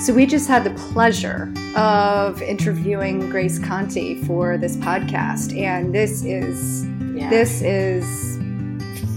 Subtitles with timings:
[0.00, 6.22] So we just had the pleasure of interviewing Grace Conte for this podcast, and this
[6.22, 7.30] is Yeah.
[7.30, 8.38] this is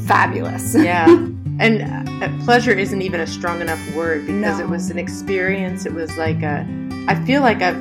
[0.07, 0.73] fabulous.
[0.79, 1.05] yeah.
[1.59, 1.81] And
[2.23, 4.65] uh, pleasure isn't even a strong enough word because No.
[4.65, 5.85] it was an experience.
[5.85, 6.65] It was like a,
[7.07, 7.71] I feel like I,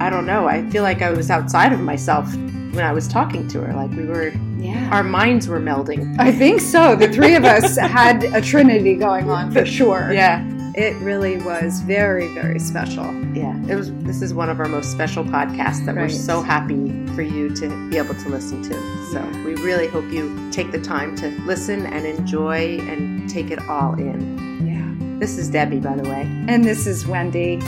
[0.00, 0.48] I don't know.
[0.48, 3.74] I feel like I was outside of myself when I was talking to her.
[3.74, 4.88] Like we were, yeah.
[4.90, 6.18] our minds were melding.
[6.18, 6.96] I think so.
[6.96, 10.10] The three of us had a trinity going on for sure.
[10.12, 10.42] Yeah.
[10.74, 13.04] It really was very, very special.
[13.34, 13.60] Yeah.
[13.68, 17.22] It was, this is one of our most special podcasts that we're so happy for
[17.22, 19.06] you to be able to listen to.
[19.10, 23.58] So we really hope you take the time to listen and enjoy and take it
[23.68, 24.64] all in.
[24.64, 25.18] Yeah.
[25.18, 26.22] This is Debbie, by the way.
[26.46, 27.60] And this is Wendy.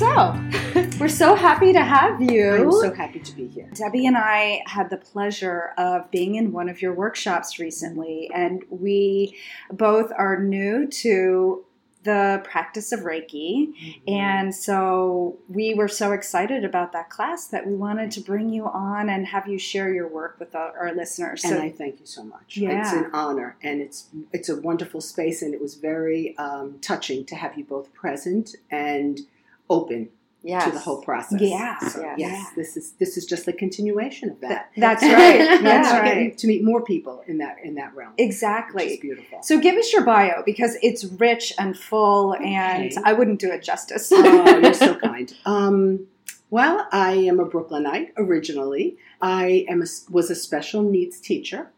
[0.00, 0.34] So,
[0.98, 2.50] we're so happy to have you.
[2.50, 3.68] I'm so happy to be here.
[3.74, 8.64] Debbie and I had the pleasure of being in one of your workshops recently, and
[8.70, 9.36] we
[9.70, 11.66] both are new to
[12.02, 14.00] the practice of Reiki.
[14.08, 18.66] And so we were so excited about that class that we wanted to bring you
[18.66, 21.44] on and have you share your work with our, our listeners.
[21.44, 22.56] and I thank you so much.
[22.56, 22.80] Yeah.
[22.80, 27.24] It's an honor, and it's it's a wonderful space, and it was very um, touching
[27.26, 29.20] to have you both present and
[29.68, 30.08] open
[30.42, 30.64] Yes.
[30.64, 31.40] to the whole process.
[31.40, 31.78] Yeah.
[31.80, 32.18] So, Yes.
[32.18, 34.70] yes, this is this is just the continuation of that.
[34.76, 35.60] that's right.
[35.62, 36.04] That's right.
[36.04, 38.14] getting to meet more people in that in that realm.
[38.16, 38.98] Exactly.
[39.02, 39.42] beautiful.
[39.42, 43.62] So give us your bio because it's rich and full, and I wouldn't do it
[43.62, 44.10] justice.
[44.14, 45.32] oh, you're so kind.
[45.44, 46.06] Um,
[46.48, 48.96] well, I am a Brooklynite originally.
[49.20, 51.70] I am a, was a special needs teacher,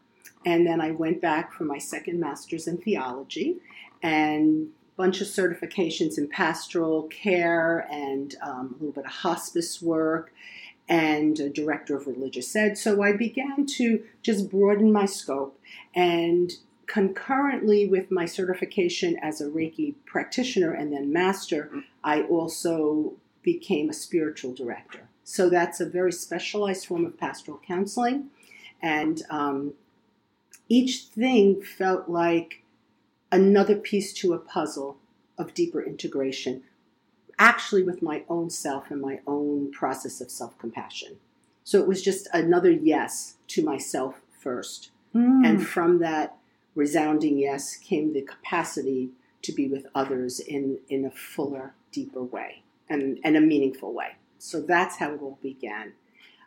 [0.45, 3.57] and then I went back for my second master's in theology,
[4.01, 10.33] and bunch of certifications in pastoral care and um, a little bit of hospice work
[10.89, 12.77] and a director of religious ed.
[12.77, 15.59] So I began to just broaden my scope
[15.95, 16.51] and
[16.87, 21.71] concurrently with my certification as a Reiki practitioner and then master,
[22.03, 25.07] I also became a spiritual director.
[25.23, 28.29] So that's a very specialized form of pastoral counseling.
[28.81, 29.73] And um,
[30.67, 32.62] each thing felt like
[33.33, 34.97] another piece to a puzzle
[35.37, 36.63] of deeper integration,
[37.39, 41.17] actually with my own self and my own process of self compassion.
[41.63, 44.91] So it was just another yes to myself first.
[45.15, 45.45] Mm.
[45.47, 46.37] And from that
[46.75, 49.09] resounding yes came the capacity
[49.41, 54.15] to be with others in, in a fuller, deeper way and, and a meaningful way.
[54.37, 55.93] So that's how it all began.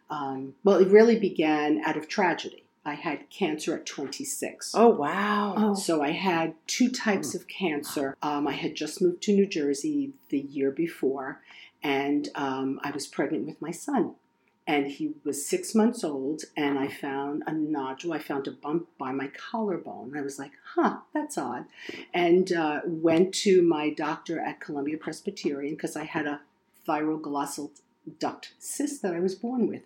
[0.09, 2.66] Um, well, it really began out of tragedy.
[2.87, 4.73] I had cancer at 26.
[4.77, 5.55] Oh, wow.
[5.57, 5.75] Oh.
[5.75, 8.17] So I had two types of cancer.
[8.23, 11.43] Um, I had just moved to New Jersey the year before,
[11.83, 14.15] and um, I was pregnant with my son.
[14.69, 18.13] And he was six months old, and I found a nodule.
[18.13, 20.17] I found a bump by my collarbone.
[20.17, 21.67] I was like, huh, that's odd.
[22.13, 26.41] And uh, went to my doctor at Columbia Presbyterian because I had a
[26.89, 27.71] thyroglossal
[28.19, 29.83] duct cyst that I was born with.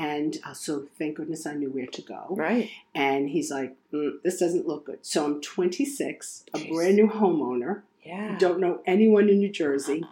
[0.00, 2.28] And uh, so, thank goodness I knew where to go.
[2.30, 2.70] Right.
[2.94, 5.00] And he's like, mm, this doesn't look good.
[5.02, 8.38] So I'm 26, a brand new homeowner, Yeah.
[8.38, 10.02] don't know anyone in New Jersey,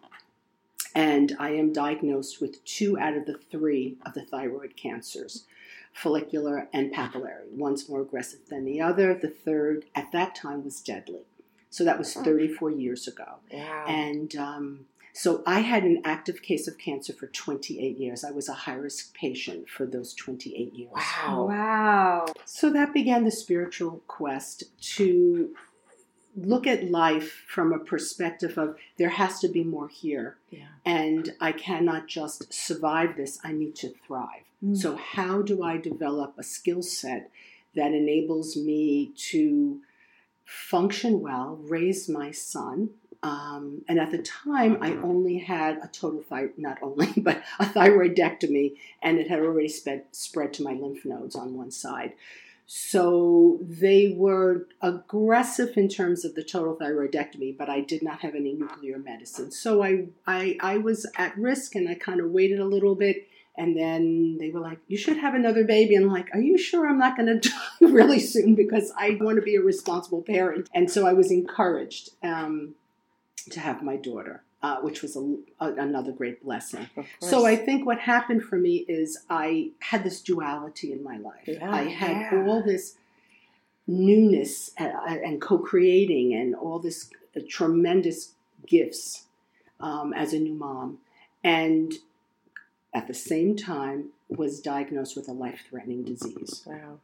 [0.94, 5.44] and I am diagnosed with two out of the three of the thyroid cancers
[5.94, 7.50] follicular and papillary.
[7.50, 9.15] One's more aggressive than the other.
[9.15, 11.22] The third, at that time, was deadly.
[11.70, 13.37] So that was 34 years ago.
[13.53, 13.84] Wow.
[13.88, 14.87] And um,
[15.19, 18.23] so I had an active case of cancer for 28 years.
[18.23, 20.93] I was a high risk patient for those 28 years.
[20.95, 21.47] wow.
[21.49, 22.27] Wow.
[22.45, 24.62] So that began the spiritual quest
[24.95, 25.51] to
[26.37, 30.37] look at life from a perspective of there has to be more here.
[30.51, 30.69] Yeah.
[30.84, 34.45] And I cannot just survive this, I need to thrive.
[34.65, 34.77] Mm.
[34.77, 37.31] So, how do I develop a skill set
[37.75, 39.81] that enables me to
[40.45, 42.91] function well, raise my son?
[43.23, 47.65] Um, and at the time, I only had a total thyroid, not only, but a
[47.65, 52.12] thyroidectomy, and it had already spread, spread to my lymph nodes on one side.
[52.71, 58.34] So they were aggressive in terms of the total thyroidectomy, but I did not have
[58.34, 59.50] any nuclear medicine.
[59.50, 63.26] So I, I, I was at risk and I kind of waited a little bit.
[63.56, 65.94] And then they were like, You should have another baby.
[65.94, 68.55] And I'm like, Are you sure I'm not going to die really soon?
[68.55, 70.69] Because I want to be a responsible parent.
[70.75, 72.75] And so I was encouraged um,
[73.44, 76.88] to have my daughter, uh, which was a, a, another great blessing.
[77.20, 81.46] So I think what happened for me is I had this duality in my life.
[81.46, 81.70] Yeah.
[81.70, 82.44] I had Yeah.
[82.46, 82.96] all this
[83.87, 84.93] newness and,
[85.25, 88.32] and co-creating and all this uh, tremendous
[88.67, 89.25] gifts
[89.81, 90.99] um, as a new mom,
[91.43, 91.94] and
[92.93, 96.62] at the same time was diagnosed with a life-threatening disease.
[96.67, 96.99] Wow.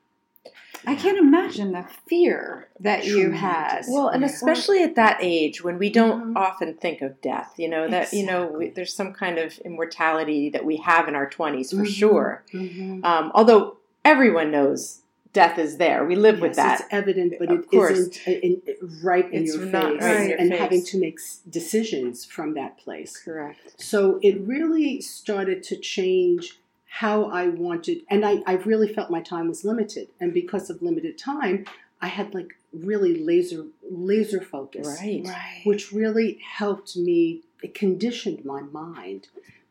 [0.86, 3.82] I can't imagine the fear that you had.
[3.88, 6.36] Well, and especially at that age when we don't Mhm.
[6.36, 10.50] often think of death, you know, that, you know, we, there's some kind of immortality
[10.50, 11.86] that we have in our 20s for Mhm.
[11.86, 12.44] sure.
[12.52, 13.04] Mhm.
[13.04, 15.00] Um, although everyone knows
[15.32, 16.81] death is there, we live with that.
[16.81, 17.98] It's evident, but Of it course.
[17.98, 20.60] isn't in, in- right in It's your not face, right in your and face.
[20.60, 21.19] having to make
[21.50, 23.16] decisions from that place.
[23.16, 23.75] Correct.
[23.82, 26.60] So it really started to change
[26.99, 30.81] how I wanted, and I, I really felt my time was limited, and because of
[30.81, 31.64] limited time,
[32.00, 35.23] I had like really laser laser focus, Right.
[35.25, 35.62] right.
[35.64, 37.43] which really helped me.
[37.64, 39.26] It conditioned my mind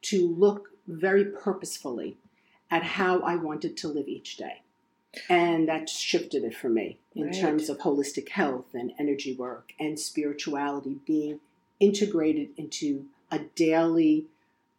[0.10, 2.18] to look very purposefully
[2.70, 4.62] at how I wanted to live each day.
[5.30, 7.40] And that shifted it for me in Right.
[7.40, 11.40] terms of holistic health and energy work and spirituality being
[11.80, 14.26] integrated into a daily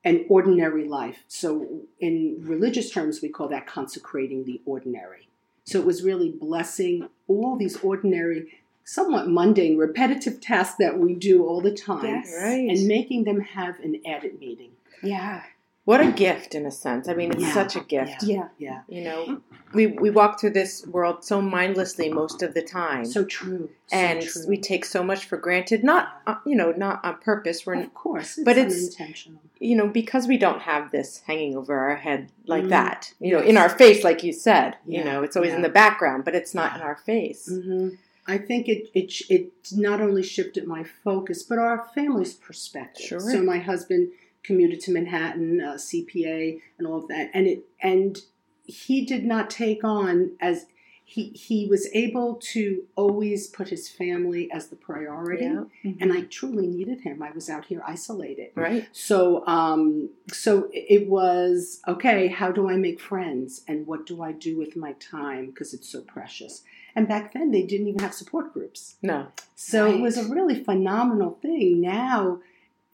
[0.04, 1.24] and ordinary life.
[1.28, 5.28] So, in religious terms, we call that consecrating the ordinary.
[5.64, 8.52] So, it was really blessing all these ordinary,
[8.84, 12.34] somewhat mundane, repetitive tasks that we do all the time Yes.
[12.38, 12.68] Right.
[12.68, 14.72] and making them have an added meaning.
[15.02, 15.42] Yeah.
[15.84, 17.08] What a gift, in a sense.
[17.08, 17.52] I mean, it's Yeah.
[17.54, 18.22] such a gift.
[18.22, 18.48] Yeah.
[18.58, 18.81] Yeah.
[18.88, 19.40] You know,
[19.75, 23.04] we, we walk through this world so mindlessly most of the time.
[23.04, 23.69] So true.
[23.88, 24.42] So and true.
[24.48, 27.66] we take so much for granted, not, uh, you know, not on purpose.
[27.66, 29.40] We're of course, it's but it's- unintentional.
[29.60, 32.69] you know, because we don't have this hanging over our head like Mm.
[32.70, 35.62] that, you know, in our face, like you said, Yeah, you know, it's always in
[35.62, 37.46] the background, but it's not in our face.
[37.48, 37.88] hmm
[38.26, 43.04] I think it, it it not only shifted my focus, but our family's perspective.
[43.04, 43.20] Sure.
[43.20, 44.12] So my husband
[44.44, 48.20] commuted to Manhattan, uh, CPA, and all of that, and it and
[48.67, 50.67] he did not take on as
[51.06, 55.64] he he was able to always put his family as the priority, Yeah.
[56.00, 57.23] and I truly needed him.
[57.23, 58.52] I was out here isolated.
[58.55, 58.87] Right.
[58.93, 62.29] So, um, so it was okay.
[62.29, 65.88] How do I make friends, and what do I do with my time because it's
[65.91, 66.62] so precious?
[66.96, 69.26] And back then, they didn't even have support groups, No.
[69.56, 71.81] so it was a really phenomenal thing.
[71.82, 72.38] Now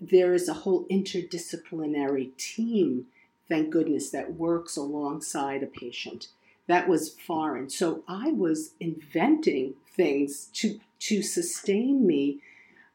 [0.00, 3.06] there is a whole interdisciplinary team,
[3.48, 6.28] thank goodness, that works alongside a patient.
[6.66, 7.68] That was foreign.
[7.68, 12.40] So I was inventing things to to sustain me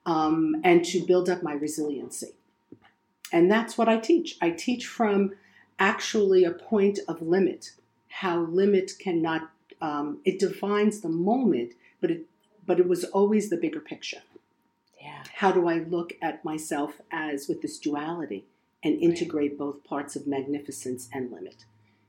[0.06, 2.36] um, and to build up my resiliency.
[3.32, 4.38] And that's what I teach.
[4.42, 5.32] I teach from
[5.80, 7.72] actually a point of limit,
[8.10, 9.50] how limit cannot,
[9.82, 12.26] um, it defines the moment, but it,
[12.66, 14.22] but it was always the bigger picture.
[15.06, 15.24] Yeah.
[15.36, 18.46] How do I look at myself as with this duality
[18.84, 21.66] and integrate both parts of magnificence and limit,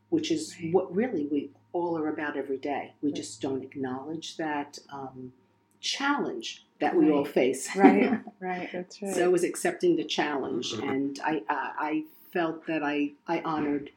[0.09, 0.73] which is Right.
[0.73, 2.95] what really we all are about every day.
[3.03, 5.33] We just don't acknowledge that um,
[5.81, 7.69] challenge that we all face.
[7.77, 8.19] Right.
[8.41, 8.69] Right.
[8.73, 9.15] That's right.
[9.15, 13.91] So it was accepting the challenge, and I uh, I felt that I I honored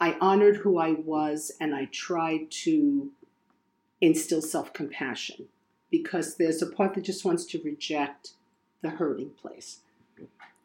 [0.00, 3.10] I honored who I was, and I tried to
[4.00, 5.48] instill self compassion
[5.92, 8.32] because there's a part that just wants to reject
[8.80, 9.78] the hurting place.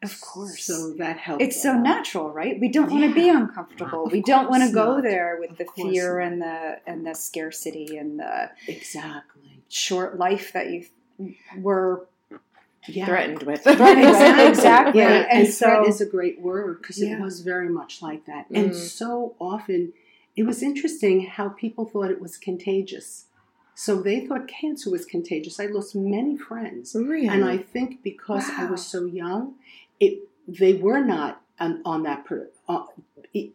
[0.02, 0.64] Of course.
[0.64, 1.42] So that helps.
[1.44, 2.58] it's so natural, right?
[2.60, 4.06] We don't want to be uncomfortable.
[4.06, 5.02] Of we don't want to go not.
[5.04, 6.26] there with Of the fear not.
[6.32, 9.60] and the and the scarcity and the Exactly.
[9.68, 10.86] short life that you
[11.58, 12.06] were
[12.86, 13.06] Yeah.
[13.06, 13.62] Threatened with.
[13.62, 15.00] Threatened, exactly.
[15.02, 18.24] Yeah, And and, threat so- is a great word because it was very much like
[18.26, 18.48] that.
[18.50, 18.56] Mhm.
[18.56, 19.92] And so often,
[20.36, 23.24] it was interesting how people thought it was contagious.
[23.80, 25.60] So they thought cancer was contagious.
[25.60, 27.28] I lost many friends, Really?
[27.28, 29.54] and I think because I was so young,
[30.00, 30.14] it
[30.48, 32.24] they were not on, on that.
[32.24, 32.86] Per, uh,
[33.32, 33.50] it,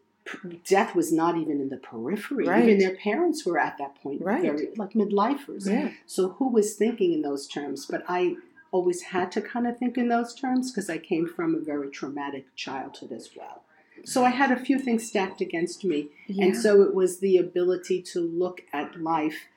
[0.63, 2.47] death was not even in the periphery.
[2.47, 2.63] Right.
[2.63, 4.41] Even their parents were at that point, Right.
[4.43, 5.67] very like midlifers.
[5.69, 5.89] yeah.
[6.05, 7.85] So who was thinking in those terms?
[7.85, 8.37] But I
[8.71, 11.89] always had to kind of think in those terms because I came from a very
[11.89, 13.63] traumatic childhood as well.
[14.05, 16.07] So I had a few things stacked against me,
[16.39, 19.47] and so it was the ability to look at life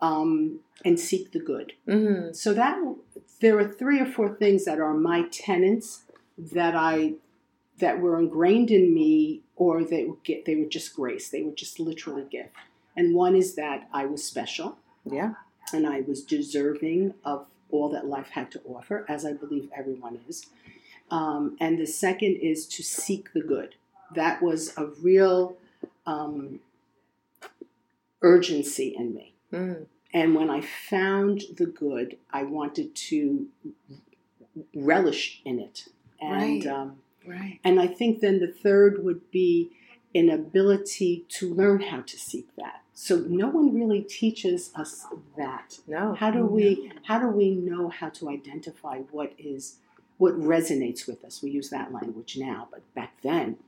[0.00, 1.72] um, and seek the good.
[1.86, 2.78] hmm So that
[3.40, 6.02] there are three or four things that are my tenets
[6.36, 7.14] that I
[7.78, 11.28] that were ingrained in me, or they were get they were just grace.
[11.28, 12.50] They were just literally gift.
[12.96, 15.34] And one is that I was special Yeah.
[15.72, 20.18] and I was deserving of all that life had to offer, as I believe everyone
[20.28, 20.46] is.
[21.10, 23.76] Um, and the second is to seek the good.
[24.14, 25.56] That was a real
[26.06, 26.60] um,
[28.22, 29.34] urgency in me.
[29.52, 29.86] Mm.
[30.12, 33.48] And when I found the good, I wanted to
[34.74, 35.88] relish in it.
[36.20, 36.66] And Right.
[36.66, 37.60] um, right.
[37.62, 39.70] and I think then the third would be
[40.14, 42.82] an ability to learn how to seek that.
[42.94, 45.78] So no one really teaches us that.
[45.86, 46.14] No.
[46.14, 49.76] How do we how do we know how to identify what is
[50.16, 51.42] what resonates with us?
[51.42, 53.58] We use that language now, but back then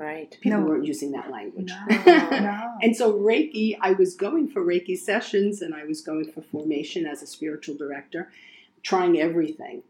[0.00, 0.36] Right.
[0.40, 0.66] People No.
[0.66, 1.72] weren't using that language.
[2.06, 2.66] no.
[2.82, 7.06] And so Reiki, I was going for Reiki sessions and I was going for formation
[7.06, 8.30] as a spiritual director,
[8.82, 9.82] trying everything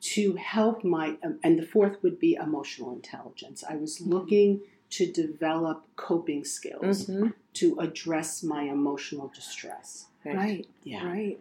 [0.00, 3.64] to help my, um, and the fourth would be emotional intelligence.
[3.68, 4.60] I was looking
[4.90, 7.32] to develop coping skills Mhm.
[7.54, 10.06] to address my emotional distress.
[10.24, 11.06] right, Yeah.
[11.06, 11.38] right.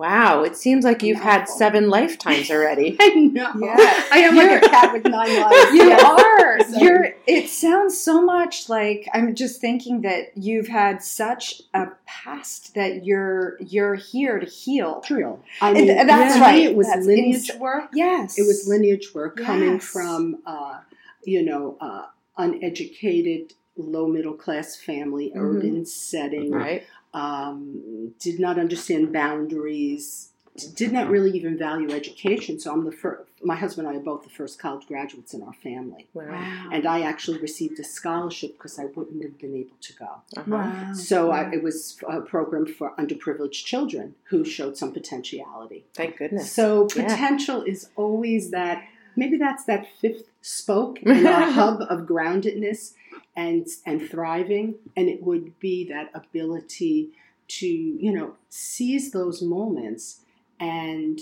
[0.00, 0.44] Wow.
[0.44, 2.96] It seems like you've had seven lifetimes already.
[3.00, 3.52] I know.
[3.60, 4.04] Yeah.
[4.10, 5.72] I am like You're- a cat with nine lives.
[5.74, 6.02] You Yes.
[6.04, 6.40] are.
[6.70, 7.14] So- You're.
[7.26, 13.04] It sounds so much like I'm just thinking that you've had such a past that
[13.04, 15.00] you're you're here to heal.
[15.02, 15.38] True.
[15.60, 16.62] I And mean, that's for me, right.
[16.64, 17.90] It was That's lineage ins- work.
[17.94, 20.80] Yes, It was lineage work coming from, uh,
[21.24, 25.40] you know, uh, uneducated, low middle class family, Mhm.
[25.40, 26.84] urban setting, Right.
[27.14, 30.28] Um, did not understand boundaries,
[30.74, 32.58] did not really even value education.
[32.60, 35.42] So I'm the first, my husband and I are both the first college graduates in
[35.42, 36.08] our family.
[36.12, 36.26] Wow.
[36.30, 36.68] Wow.
[36.72, 40.08] And I actually received a scholarship because I wouldn't have been able to go.
[40.36, 40.42] Uh-huh.
[40.46, 40.92] wow.
[40.92, 45.84] So I, it was a program for underprivileged children who showed some potentiality.
[45.94, 46.52] Thank goodness.
[46.52, 47.04] So Yeah.
[47.08, 48.82] potential is always that.
[49.16, 52.94] Maybe that's that fifth spoke in our hub of groundedness
[53.36, 57.10] and and thriving, and it would be that ability
[57.48, 60.20] to you know seize those moments
[60.58, 61.20] and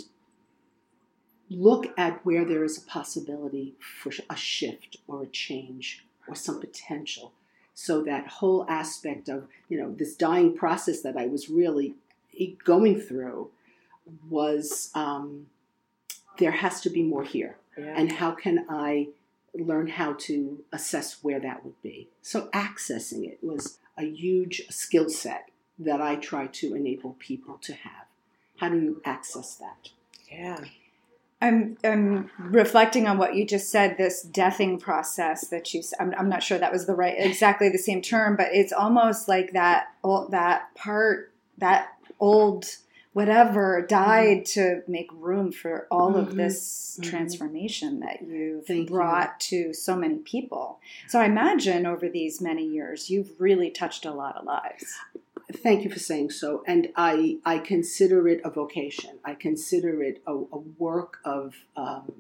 [1.51, 6.61] look at where there is a possibility for a shift or a change or some
[6.61, 7.33] potential.
[7.75, 11.95] So that whole aspect of you know this dying process that I was really
[12.65, 13.51] going through
[14.31, 15.47] was um,
[16.39, 17.95] there has to be more here yeah.
[17.97, 19.09] and how can i
[19.55, 25.09] learn how to assess where that would be so accessing it was a huge skill
[25.09, 28.07] set that i try to enable people to have
[28.59, 29.91] how do you access that
[30.31, 30.59] yeah.
[31.41, 33.97] I'm I'm reflecting on what you just said.
[33.97, 35.81] This deathing process that you.
[35.81, 38.73] s- I'm, I'm not sure that was the right exactly the same term, but it's
[38.73, 42.67] almost like that old, that part that old
[43.19, 46.37] whatever died to make room for all of Mhm.
[46.37, 47.03] this Mhm.
[47.11, 48.95] transformation that you've Thank you.
[48.95, 50.79] brought to so many people.
[51.09, 54.95] So I imagine over these many years, you've really touched a lot of lives.
[55.67, 60.21] thank you for saying so and i i consider it a vocation i consider it
[60.27, 62.13] a, a work of um,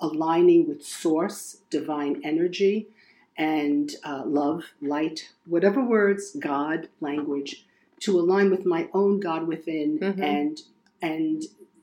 [0.00, 2.88] aligning with source divine energy
[3.36, 7.64] and uh, love light whatever words god language
[8.04, 10.22] to align with my own god within Mhm.
[10.22, 10.62] and
[11.00, 11.42] and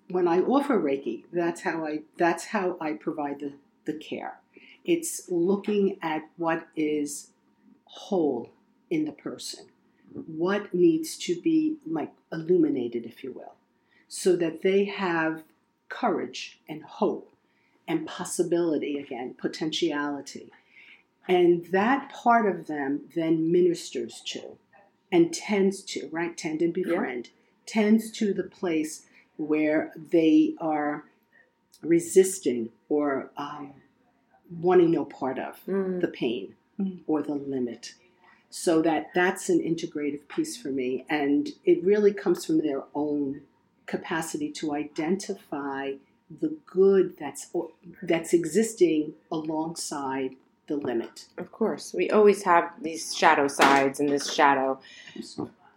[0.09, 3.53] when i offer reiki that's how i that's how i provide the
[3.85, 4.39] the care
[4.85, 7.31] it's looking at what is
[7.85, 8.51] whole
[8.89, 9.65] in the person
[10.13, 13.53] what needs to be like illuminated, if you will,
[14.07, 15.43] so that they have
[15.87, 17.31] courage and hope
[17.87, 20.51] and possibility again, potentiality.
[21.27, 24.57] And that part of them then ministers to
[25.11, 26.35] and tends to, right?
[26.37, 27.29] Tend and befriend,
[27.65, 29.05] tends to the place
[29.37, 31.05] where they are
[31.81, 33.73] resisting or um,
[34.61, 36.01] wanting no part of Mm.
[36.01, 36.99] the pain Mm.
[37.07, 37.93] or the limit
[38.49, 43.41] so that that's an integrative piece for me and it really comes from their own
[43.85, 45.93] capacity to identify
[46.41, 47.51] the good that's
[48.01, 50.35] that's existing alongside
[50.69, 51.93] the limit Of course.
[51.93, 54.79] We always have these shadow sides and this shadow.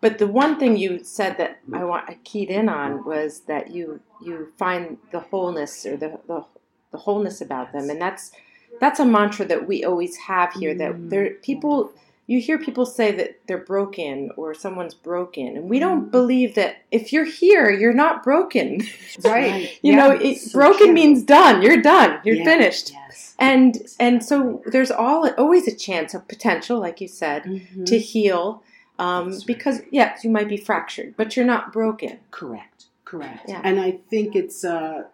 [0.01, 3.71] But the one thing you said that I want I keyed in on was that
[3.71, 6.45] you you find the wholeness or the the,
[6.91, 8.33] the wholeness about them, and that's
[8.81, 10.75] that's a mantra that we always have here.
[10.75, 11.11] That mm.
[11.11, 11.93] there people
[12.27, 16.77] you hear people say that they're broken or someone's broken, and we don't believe that
[16.91, 18.83] if you're here, you're not broken.
[19.25, 19.79] Right.
[19.83, 19.99] you Yeah.
[20.09, 20.93] know, it, So broken true.
[20.95, 21.63] means done.
[21.63, 22.21] You're done.
[22.25, 22.93] You're finished.
[22.93, 27.87] yes And and so there's all always a chance of potential, like you said, Mhm.
[27.87, 28.63] to heal.
[28.99, 29.43] Um, right.
[29.47, 32.19] because yes, you might be fractured, but you're not broken.
[32.31, 33.61] correct correct Yeah.
[33.65, 35.05] and i think it's uh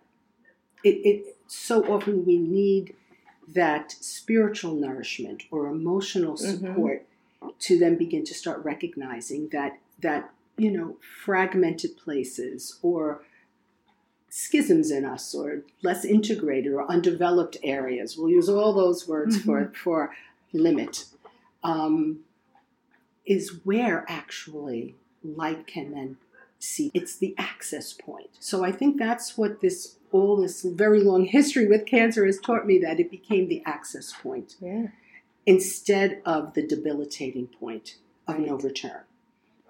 [0.84, 2.94] it, it so often we need
[3.54, 6.38] that spiritual nourishment or emotional Mhm.
[6.60, 7.06] support
[7.60, 13.22] to then begin to start recognizing that that you know fragmented places or
[14.28, 18.16] schisms in us or less integrated or undeveloped areas.
[18.18, 20.14] We'll use all those words for for
[20.52, 21.06] limit
[21.62, 22.20] um,
[23.26, 26.16] is where actually light can then
[26.58, 26.90] see.
[26.94, 28.30] It's the access point.
[28.40, 32.66] So i think that's what this all this very long history with cancer has taught
[32.66, 34.88] me that it became the access point Yeah.
[35.46, 37.96] instead of the debilitating point
[38.26, 39.02] of no return.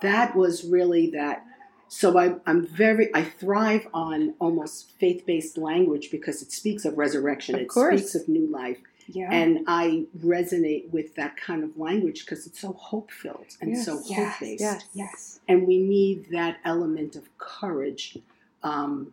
[0.01, 1.45] That was really that.
[1.89, 6.99] So I, I'm very, I thrive on almost faith based language because it speaks of
[6.99, 8.01] resurrection, Of it course.
[8.01, 8.79] speaks of new life.
[9.11, 9.33] Yeah.
[9.33, 13.87] And I resonate with that kind of language because it's so hope filled and Yes.
[13.87, 14.61] so Yes, hope based.
[14.61, 14.85] yes.
[14.93, 15.41] yes.
[15.49, 18.19] And we need that element of courage
[18.63, 19.13] um,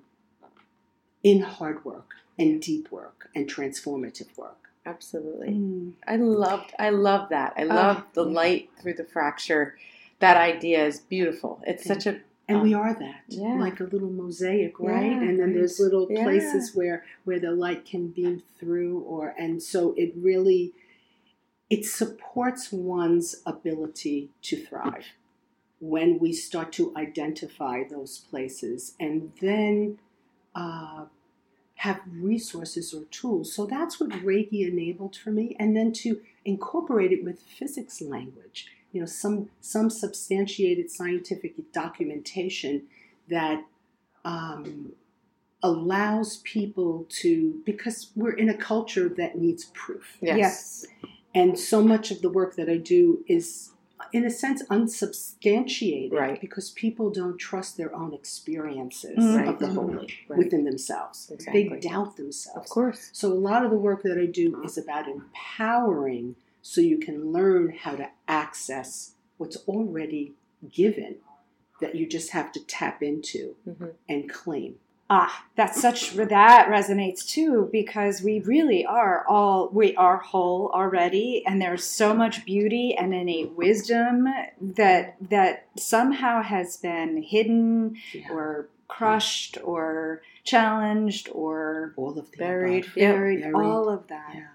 [1.26, 4.70] in hard work and deep work and transformative work.
[4.86, 5.48] Absolutely.
[5.50, 5.94] Mm.
[6.08, 7.56] I loved I love that.
[7.58, 8.32] I love the yeah.
[8.32, 9.76] light through the fracture.
[10.20, 11.62] That idea is beautiful.
[11.66, 13.56] It's such a And we are that, Yeah.
[13.60, 15.14] like a little mosaic, right?
[15.14, 19.64] Yeah, and then there's little places where where the light can beam through, or and
[19.64, 20.74] so it really
[21.72, 25.08] it supports one's ability to thrive
[25.80, 29.98] when we start to identify those places and then
[30.54, 31.06] uh,
[31.76, 33.54] have resources or tools.
[33.54, 38.68] So that's what Reiki enabled for me, and then to incorporate it with physics language.
[38.92, 42.84] You know, some some substantiated scientific documentation
[43.30, 43.64] that
[44.24, 44.94] um,
[45.62, 50.18] allows people to because we're in a culture that needs proof.
[50.22, 50.38] yes.
[50.38, 50.86] Yes.
[51.34, 53.72] And so much of the work that I do is,
[54.16, 56.40] in a sense, unsubstantiated Right.
[56.40, 59.50] because people don't trust their own experiences Mhm.
[59.50, 60.38] of the holy Right.
[60.38, 61.30] within themselves.
[61.30, 61.68] Exactly.
[61.70, 62.58] They doubt themselves.
[62.58, 63.10] Of course.
[63.12, 67.32] So, a lot of the work that I do is about empowering so you can
[67.34, 70.36] learn how to access what's already
[70.72, 71.18] given
[71.82, 74.80] that you just have to tap into hmm and claim.
[75.08, 81.44] Ah, that's such that resonates too because we really are all we are whole already,
[81.46, 84.28] and there's so much beauty and innate wisdom
[84.60, 88.32] that that somehow has been hidden Yeah.
[88.32, 92.86] or crushed or challenged or All of the Buried.
[92.96, 93.12] Yeah.
[93.14, 93.42] buried.
[93.42, 93.56] Buried.
[93.56, 94.48] All of that, Yeah.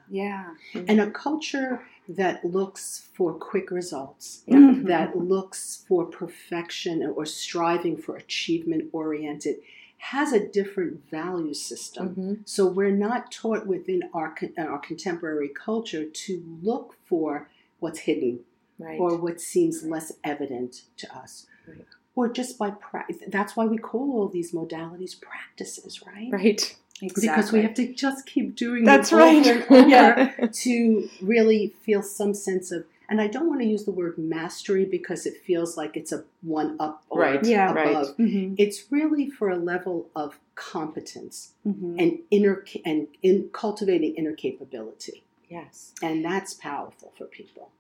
[0.75, 0.83] yeah.
[0.89, 4.85] And a culture that looks for quick results, Mhm.
[4.87, 9.57] that looks for perfection or striving for achievement oriented,
[10.01, 12.09] has a different value system.
[12.09, 17.49] hmm So we're not taught within our our contemporary culture to look for
[17.81, 18.41] what's hidden
[18.79, 18.99] Right.
[18.99, 21.47] or what seems less evident to us.
[21.69, 21.87] Right.
[22.15, 23.19] Or just by practice.
[23.29, 26.31] That's why we call all these modalities practices, right?
[26.33, 26.77] right.
[27.03, 27.29] Exactly.
[27.29, 29.47] Because we have to just keep doing That's right.
[29.47, 30.47] over and over yeah.
[30.65, 34.85] to really feel some sense of and I don't want to use the word mastery
[34.85, 37.73] because it feels like it's a one up or Right, Yeah.
[37.73, 37.91] right.
[37.91, 38.17] above.
[38.17, 41.97] Mhm, It's really for a level of competence mhm.
[42.01, 45.25] and inner and in cultivating inner capability.
[45.49, 45.93] Yes.
[46.01, 47.71] And that's powerful for people.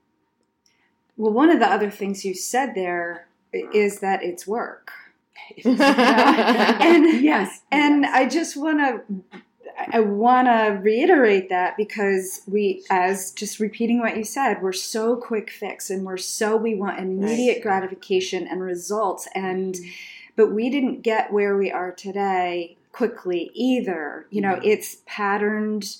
[1.17, 4.91] Well, one of the other things you said there is that it's work.
[5.65, 7.63] and yes.
[7.71, 8.11] And yes.
[8.13, 9.03] I just want to
[9.93, 15.17] I want to reiterate that because we as just repeating what you said, we're so
[15.17, 19.77] quick fix and we're so we want immediate gratification and results and
[20.37, 24.27] but we didn't get where we are today quickly either.
[24.31, 24.61] You know, No.
[24.65, 25.97] it's patterned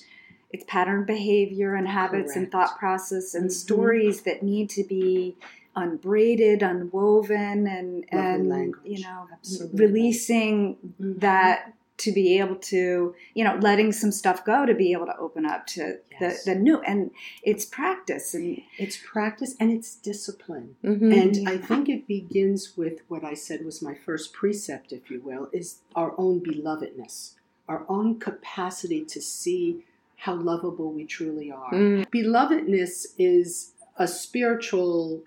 [0.53, 3.51] it's patterned behavior and habits and thought process and Mhm.
[3.53, 5.37] stories that need to be
[5.77, 8.81] unbraided, unwoven and Lovely and language.
[8.99, 9.85] you know Absolutely.
[9.85, 11.19] releasing Mhm.
[11.21, 15.17] that to be able to you know letting some stuff go to be able to
[15.17, 16.43] open up to Yes.
[16.43, 17.09] the, the new and
[17.41, 20.75] it's practice and it's practice and it's discipline.
[20.83, 21.09] Mhm.
[21.21, 25.19] And I think it begins with what I said was my first precept, if you
[25.21, 27.33] will, is our own belovedness,
[27.67, 29.83] our own capacity to see
[30.17, 31.73] how lovable we truly are.
[31.73, 32.05] Mm.
[32.11, 35.23] Belovedness is a spiritual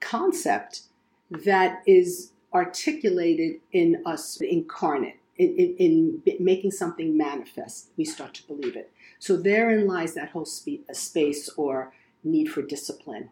[0.00, 0.82] concept
[1.30, 5.16] that is articulated in us incarnate.
[5.42, 8.92] In, in, in making something manifest, we start to believe it.
[9.18, 11.92] So therein lies that whole spe- space or
[12.24, 13.30] need for discipline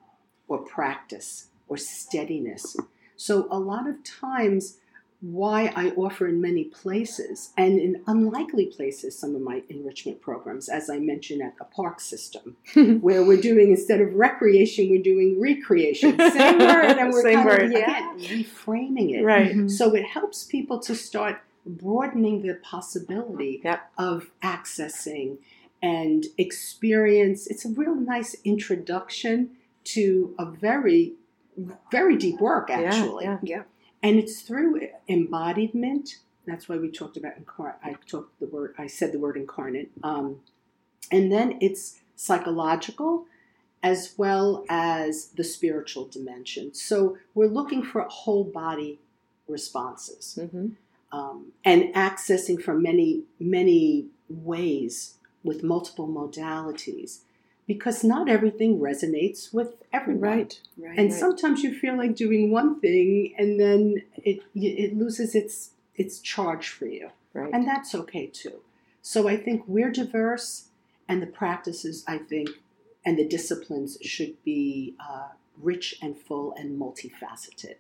[0.49, 2.77] or practice or steadiness.
[3.17, 4.79] So, a lot of times,
[5.21, 10.71] why I offer in many places and in unlikely places some of my enrichment programs,
[10.71, 12.57] as I mentioned at the park system,
[13.03, 16.17] where we're doing instead of recreation, we're doing recreation.
[16.19, 17.63] Same word, and we're Same kind word.
[17.65, 19.23] of again reframing it.
[19.23, 19.53] Right.
[19.55, 19.71] Mhm.
[19.71, 23.93] So it helps people to start broadening the possibility Yep.
[23.99, 25.39] of accessing
[25.83, 27.47] and experience.
[27.47, 31.15] It's a real nice introduction to a very,
[31.91, 33.25] very deep work, actually.
[33.25, 33.63] Yeah, yeah
[34.03, 36.19] And it's through embodiment.
[36.47, 37.79] That's why we talked about incarnate.
[37.83, 38.75] I talked the word.
[38.79, 39.91] I said the word incarnate.
[40.03, 40.41] Um,
[41.11, 43.27] and then it's psychological,
[43.83, 46.75] as well as the spiritual dimension.
[46.75, 49.01] So we're looking for whole body
[49.49, 50.77] responses Mhm.
[51.13, 57.21] Um, and accessing from many many ways with multiple modalities
[57.67, 60.61] because not everything resonates with everyone Right.
[60.79, 61.19] right and Right.
[61.21, 66.69] sometimes you feel like doing one thing and then it it loses its its charge
[66.69, 67.53] for you Right.
[67.53, 68.61] and that's okay too
[69.03, 70.69] so i think we're diverse
[71.11, 72.51] and the practices, I think,
[73.05, 77.75] and the disciplines should be uh, rich and full and multifaceted.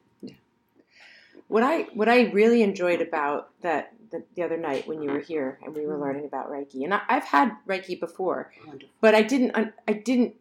[1.51, 5.19] What I what I really enjoyed about that the, the other night when you were
[5.21, 8.89] here and we were learning about Reiki, and I, I've had Reiki before, Wonderful.
[9.01, 10.35] but I didn't un- I didn't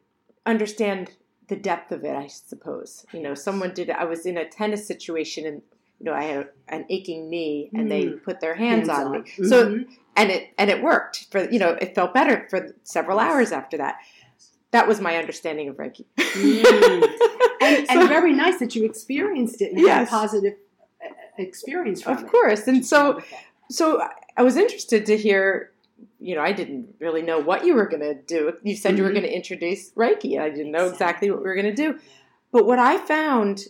[0.45, 1.11] understand
[1.47, 2.15] the depth of it.
[2.15, 3.89] I suppose you know someone did.
[3.89, 5.61] I was in a tennis situation and
[5.99, 8.23] you know I had a, an aching knee and they Mm.
[8.23, 9.19] put their hands, on, me.
[9.19, 9.49] Mhm.
[9.49, 9.79] So
[10.15, 13.25] and it and it worked for you know it felt better for several Yes.
[13.31, 13.95] hours after that.
[14.71, 16.05] That was my understanding of Reiki.
[16.17, 17.03] Mm.
[17.61, 20.07] and, So- and very nice that you experienced it and had Yes.
[20.07, 20.53] a positive
[21.39, 23.21] experience of course, and so
[23.69, 24.01] so
[24.37, 25.71] I was interested to hear.
[26.21, 28.53] You know, I didn't really know what you were going to do.
[28.63, 29.13] You said you were Mhm.
[29.15, 31.99] going to introduce Reiki, and I didn't know exactly what we were going to do.
[32.51, 33.67] But what I found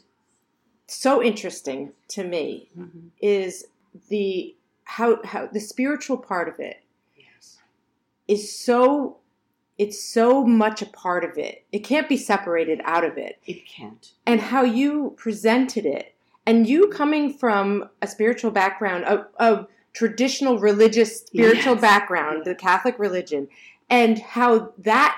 [0.88, 3.10] so interesting to me Mhm.
[3.20, 3.66] is
[4.10, 6.82] the how how the spiritual part of it
[7.16, 7.60] Yes.
[8.28, 9.18] is so
[9.78, 11.64] it's so much a part of it.
[11.72, 13.40] It can't be separated out of it.
[13.46, 14.12] It can't.
[14.26, 16.14] And how you presented it
[16.50, 21.82] and you coming from a spiritual background of, of traditional religious spiritual Yes.
[21.82, 23.48] background, the Catholic religion,
[23.90, 25.16] and how that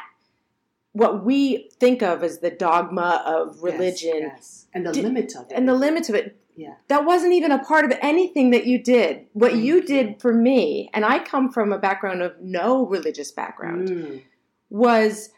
[0.94, 4.68] what we think of as the dogma of religion yes.
[4.74, 5.54] And the Did- limit of it.
[5.56, 6.74] and the limits of it Yeah.
[6.90, 9.82] that wasn't even a part of anything that you did what you you.
[9.84, 14.22] did for me and i come from a background of no religious background Mm.
[14.70, 15.30] was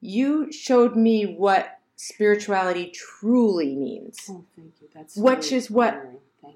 [0.00, 4.88] you showed me what spirituality truly means Oh, thank you.
[4.94, 6.06] That's Which really is what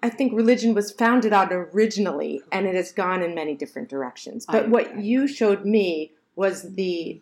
[0.02, 4.46] i think religion was founded on originally and it has gone in many different directions
[4.48, 5.02] I but what agree.
[5.04, 7.20] you showed me was the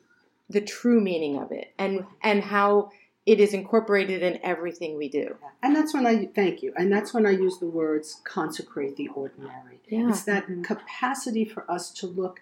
[0.51, 2.91] the true meaning of it and and how
[3.27, 6.73] it is incorporated in everything we do And that's when I thank you.
[6.77, 9.81] And that's when I use the words consecrate the ordinary.
[9.89, 10.65] yeah It's that Mhm.
[10.65, 12.41] capacity for us to look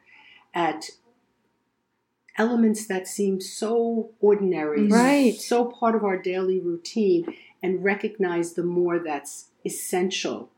[0.54, 0.90] at
[2.38, 5.34] elements that seem so ordinary, Right.
[5.34, 10.50] so part of our daily routine, and recognize the more that's essential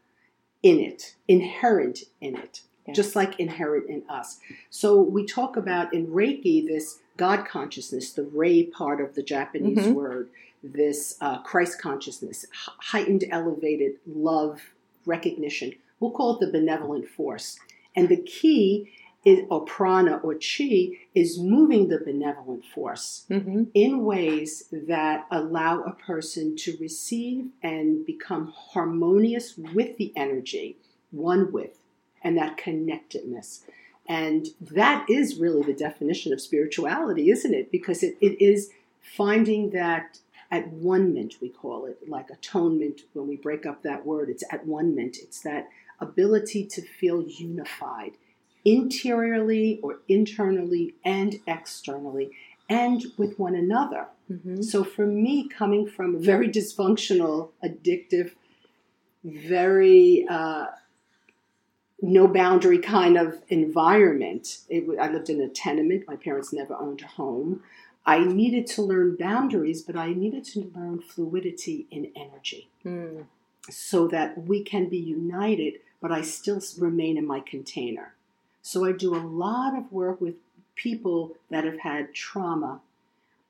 [0.62, 2.96] in it, inherent in it, Yes.
[2.96, 4.40] just like inherent in us.
[4.70, 9.86] So we talk about in Reiki this God consciousness, the Rei part of the Japanese
[9.86, 9.94] Mhm.
[9.94, 10.30] word,
[10.62, 14.74] this uh, Christ consciousness, heightened, elevated love
[15.06, 15.74] recognition.
[16.00, 17.58] We'll call it the benevolent force.
[17.94, 18.90] And the key
[19.28, 25.82] is, or prana or chi, is moving the benevolent force hmm in ways that allow
[25.82, 30.76] a person to receive and become harmonious with the energy,
[31.10, 31.78] one with,
[32.22, 33.64] and that connectedness.
[34.08, 37.70] And that is really the definition of spirituality, isn't it?
[37.70, 38.70] Because it, it is
[39.16, 40.18] finding that
[40.50, 44.44] at one mint, we call it, like atonement, when we break up that word, it's
[44.50, 45.18] at one mint.
[45.20, 45.68] It's that
[46.00, 48.12] ability to feel unified
[48.74, 52.30] interiorly or internally and externally
[52.68, 54.06] and with one another.
[54.28, 57.36] hmm So for me, coming from a very dysfunctional,
[57.68, 58.28] addictive,
[59.24, 60.66] very uh,
[62.00, 66.04] no boundary kind of environment, it, I lived in a tenement.
[66.06, 67.62] My parents never owned a home.
[68.06, 73.26] I needed to learn boundaries, but I needed to learn fluidity in energy Mm.
[73.70, 78.14] so that we can be united, but I still remain in my container.
[78.62, 80.34] So I do a lot of work with
[80.74, 82.80] people that have had trauma,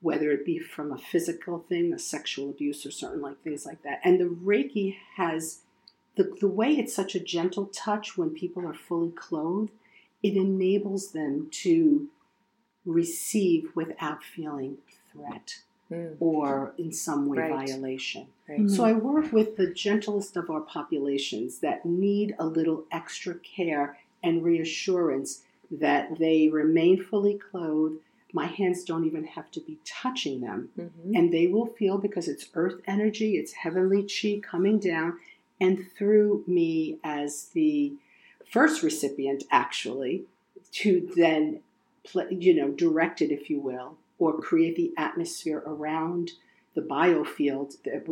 [0.00, 3.82] whether it be from a physical thing, a sexual abuse, or certain like things like
[3.82, 4.00] that.
[4.04, 5.60] And the Reiki has
[6.16, 9.70] the, the way it's such a gentle touch when people are fully clothed,
[10.22, 12.08] it enables them to
[12.84, 14.78] receive without feeling
[15.12, 16.16] threat Mm.
[16.20, 17.66] or in some way Right.
[17.66, 18.26] violation.
[18.46, 18.68] Right.
[18.68, 23.96] So I work with the gentlest of our populations that need a little extra care
[24.22, 28.00] and reassurance that they remain fully clothed.
[28.32, 30.70] My hands don't even have to be touching them.
[30.78, 31.16] Mhm.
[31.16, 35.18] And they will feel because it's earth energy, it's heavenly chi coming down,
[35.60, 37.94] and through me as the
[38.44, 40.24] first recipient, actually,
[40.72, 41.60] to then,
[42.30, 46.32] you know, direct it, if you will, or create the atmosphere around
[46.74, 48.06] the biofield that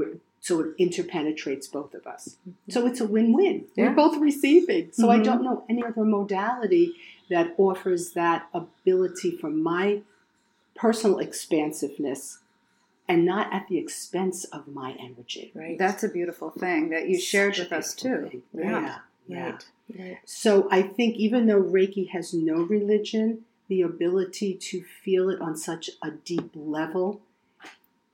[0.47, 2.37] so it interpenetrates both of us.
[2.69, 3.65] So it's a win-win.
[3.75, 3.89] Yeah.
[3.89, 4.93] We're both receiving.
[4.93, 5.25] So I Mhm.
[5.25, 6.95] don't know any other modality
[7.29, 10.03] that offers that ability for my
[10.77, 12.39] personal expansiveness
[13.09, 15.51] and not at the expense of my energy.
[15.53, 15.77] Right.
[15.77, 18.43] That's a beautiful thing that you shared with us too.
[18.55, 18.99] Yeah.
[19.27, 19.51] yeah.
[19.51, 19.67] Right.
[19.99, 20.19] Right.
[20.25, 25.57] So I think even though Reiki has no religion, the ability to feel it on
[25.57, 27.21] such a deep level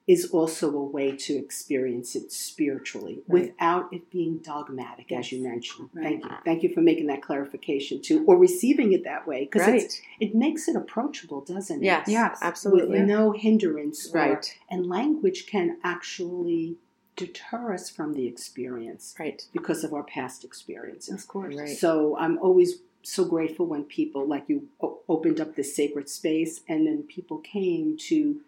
[0.09, 3.43] is also a way to experience it spiritually Right.
[3.51, 5.91] without it being dogmatic, as you mentioned.
[5.95, 6.03] Right.
[6.05, 6.31] Thank you.
[6.45, 10.03] Thank you for making that clarification too, or receiving it that way, because Right.
[10.19, 11.87] it makes it approachable, doesn't it?
[11.87, 12.09] Yes.
[12.09, 12.39] Yes.
[12.43, 12.99] Absolutely.
[13.01, 14.09] With no hindrance.
[14.13, 14.59] or- Right.
[14.69, 16.77] and language can actually
[17.15, 19.47] deter us from the experience Right.
[19.53, 21.15] because of our past experiences.
[21.15, 21.55] Of course.
[21.55, 21.77] Right.
[21.77, 24.69] So I'm always so grateful when people, like you,
[25.09, 28.41] opened up this sacred space and then people came to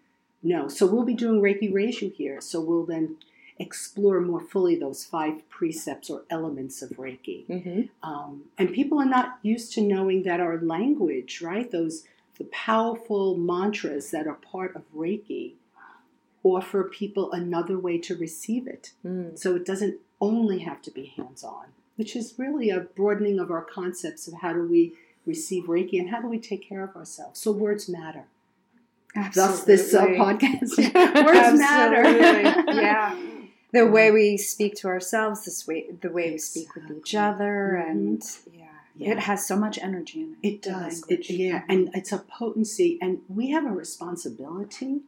[0.45, 0.67] know.
[0.67, 2.39] So we'll be doing Reiki Reiju here.
[2.41, 3.17] So we'll then
[3.57, 7.45] explore more fully those five precepts or elements of Reiki.
[7.47, 11.69] hmm Um, and people are not used to knowing that our language, right?
[11.69, 12.03] Those
[12.37, 15.53] the powerful mantras that are part of Reiki
[16.43, 18.91] offer people another way to receive it.
[19.05, 19.37] Mm.
[19.37, 23.49] So it doesn't only have to be hands on, which is really a broadening of
[23.49, 24.93] our concepts of how do we
[25.25, 27.39] receive Reiki and how do we take care of ourselves.
[27.39, 28.25] So words matter.
[29.33, 30.77] Thus, this uh, podcast.
[31.25, 32.03] words matter.
[32.73, 33.15] Yeah.
[33.73, 37.83] The way we speak to ourselves, this way, the way we speak with each other,
[37.85, 37.89] Mhm.
[37.91, 38.23] and
[38.53, 39.11] yeah, Yeah.
[39.11, 40.47] it has so much energy in it.
[40.47, 41.03] It does.
[41.09, 45.01] It, yeah, and it's a potency, and we have a responsibility.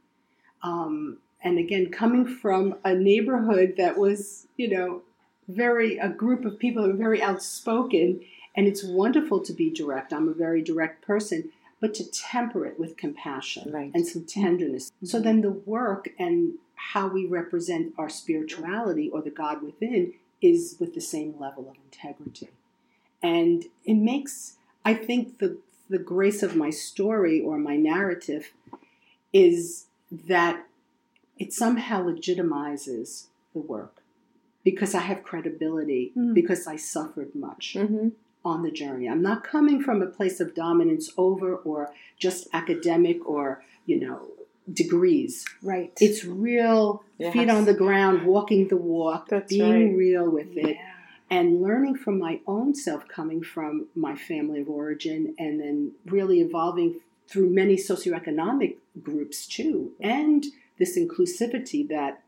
[0.62, 5.02] Um, and again, coming from a neighborhood that was, you know,
[5.48, 8.20] very a group of people who are very outspoken,
[8.54, 10.12] and it's wonderful to be direct.
[10.12, 13.92] I'm a very direct person, but to temper it with compassion Right.
[13.94, 14.92] and some tenderness.
[15.04, 15.24] So Mhm.
[15.24, 20.94] then the work and how we represent our spirituality or the God within is with
[20.94, 22.50] the same level of integrity.
[23.22, 25.58] And it makes, I think, the,
[25.90, 28.54] the grace of my story or my narrative
[29.34, 30.68] is that
[31.38, 34.02] it somehow legitimizes the work
[34.64, 36.34] because I have credibility, Mm.
[36.34, 38.10] because I suffered much hmm
[38.48, 39.08] on the journey.
[39.08, 44.20] I'm not coming from a place of dominance over or just academic or, you know,
[44.72, 45.46] degrees.
[45.64, 45.92] right.
[46.02, 47.34] It's real Yes.
[47.34, 49.98] feet on the ground, walking the walk, That's being right.
[49.98, 50.78] real with it
[51.30, 56.40] and learning from my own self coming from my family of origin and then really
[56.42, 60.46] evolving through many socioeconomic groups too and
[60.80, 62.22] this inclusivity that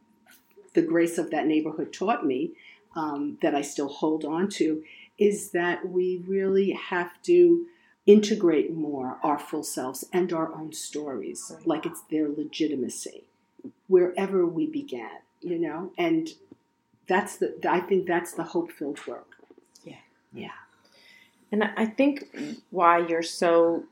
[0.73, 2.51] the grace of that neighborhood taught me
[2.95, 4.83] um, that i still hold on to
[5.19, 7.65] is that we really have to
[8.05, 11.67] integrate more our full selves and our own stories Right.
[11.67, 13.25] like it's their legitimacy
[13.87, 16.29] wherever we began you know and
[17.07, 19.31] that's the i think that's the hope filled work
[19.83, 19.97] Yeah.
[20.33, 20.57] yeah
[21.51, 22.13] And I I think
[22.71, 23.83] why you're so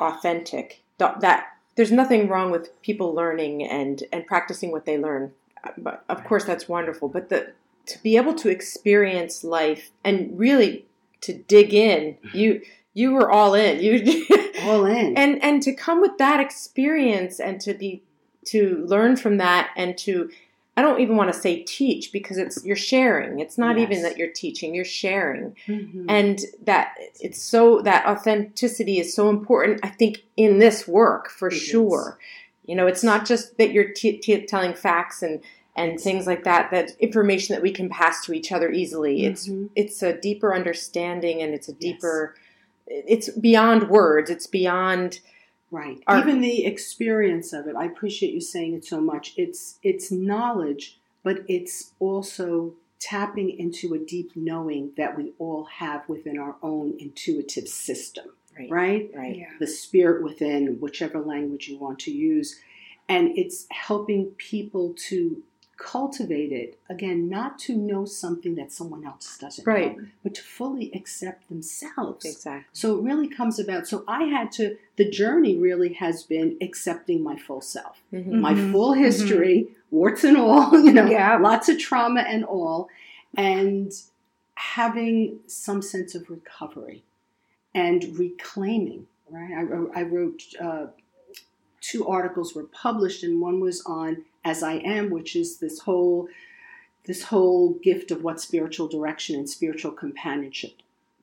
[0.00, 1.42] authentic that
[1.74, 5.32] there's nothing wrong with people learning and and practicing what they learn.
[5.76, 7.08] But of course, that's wonderful.
[7.08, 7.52] But the
[7.88, 10.86] to be able to experience life and really
[11.22, 12.62] to dig in, you
[12.94, 13.80] you were all in.
[13.80, 14.26] You
[14.62, 18.02] all in and and to come with that experience and to be
[18.46, 20.30] to learn from that and to
[20.76, 23.40] I don't even want to say teach because it's you're sharing.
[23.40, 26.04] It's not even that you're teaching, you're sharing Mhm.
[26.08, 31.48] and that it's so that authenticity is so important i think in this work for
[31.48, 31.62] It is.
[31.62, 32.18] sure
[32.64, 35.40] you know it's not just that you're t- t- telling facts and
[35.78, 39.24] and things like that that information that we can pass to each other easily.
[39.24, 39.70] It's Mhm.
[39.76, 42.34] it's a deeper understanding and it's a deeper
[42.86, 45.20] it's beyond words it's beyond
[45.70, 46.02] right.
[46.06, 49.34] Our- even the experience of it i appreciate you saying it so much.
[49.36, 56.08] It's it's knowledge but it's also tapping into a deep knowing that we all have
[56.08, 58.26] within our own intuitive system
[58.58, 58.70] right.
[58.70, 59.10] right?
[59.14, 59.36] Right.
[59.36, 59.50] Yeah.
[59.60, 62.58] the spirit within, whichever language you want to use.
[63.08, 65.42] And it's helping people to
[65.78, 66.78] cultivate it.
[66.90, 69.96] Again, not to know something that someone else doesn't Right.
[69.96, 72.24] know, but to fully accept themselves.
[72.26, 73.86] exactly So it really comes about.
[73.86, 78.40] So I had to, the journey really has been accepting my full self, Mhm.
[78.40, 78.72] my Mhm.
[78.72, 81.38] full history, warts and all, you know, Yeah.
[81.38, 82.88] lots of trauma and all,
[83.36, 83.92] and
[84.54, 87.04] having some sense of recovery
[87.74, 89.06] and reclaiming.
[89.30, 90.86] Right, I, wrote- I wrote uh,
[91.80, 96.28] two articles were published, and one was on "As I Am," which is this whole
[97.04, 100.74] this whole gift of what spiritual direction and spiritual companionship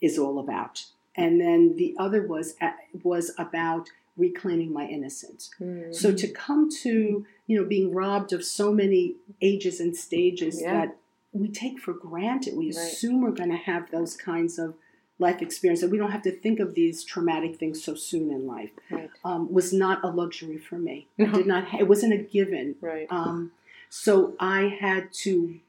[0.02, 0.86] is all about.
[1.16, 2.72] And then the other was uh,
[3.04, 5.50] was about reclaiming my innocence.
[5.60, 5.94] Mm.
[5.94, 10.74] So to come to you know being robbed of so many ages and stages Yeah.
[10.74, 10.98] that
[11.34, 12.76] we take for granted, we Right.
[12.78, 14.76] assume we're going to have those kinds of
[15.17, 18.45] life experience, that we don't have to think of these traumatic things so soon in
[18.47, 18.71] life.
[18.91, 19.10] Right.
[19.23, 21.08] Um, was not a luxury for me.
[21.17, 21.32] No.
[21.32, 21.65] Did not.
[21.69, 22.75] ha- It wasn't a given.
[22.82, 23.51] right Um,
[23.89, 25.60] so I had to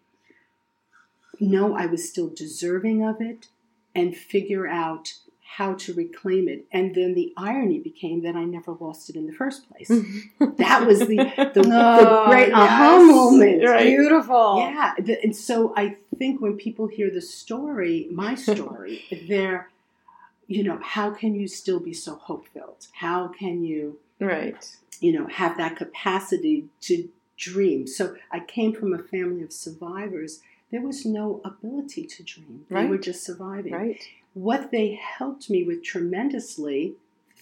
[1.38, 3.48] know I was still deserving of it
[3.94, 5.14] and figure out
[5.56, 6.66] how to reclaim it.
[6.70, 9.88] And then the irony became that I never lost it in the first place.
[10.58, 13.14] that was the, the, the oh, great aha yes.
[13.14, 13.64] moment.
[13.64, 13.84] Right.
[13.84, 14.58] Beautiful.
[14.58, 14.92] Yeah.
[15.22, 19.70] And so I think when people hear the story, my story, they're,
[20.46, 22.88] you know, how can you still be so hope filled?
[22.92, 24.62] How can you, right.
[25.00, 27.86] you know, have that capacity to dream?
[27.86, 30.42] So I came from a family of survivors.
[30.70, 32.66] There was no ability to dream.
[32.68, 32.90] They Right.
[32.90, 34.02] were just surviving Right.
[34.36, 36.94] What they helped me with tremendously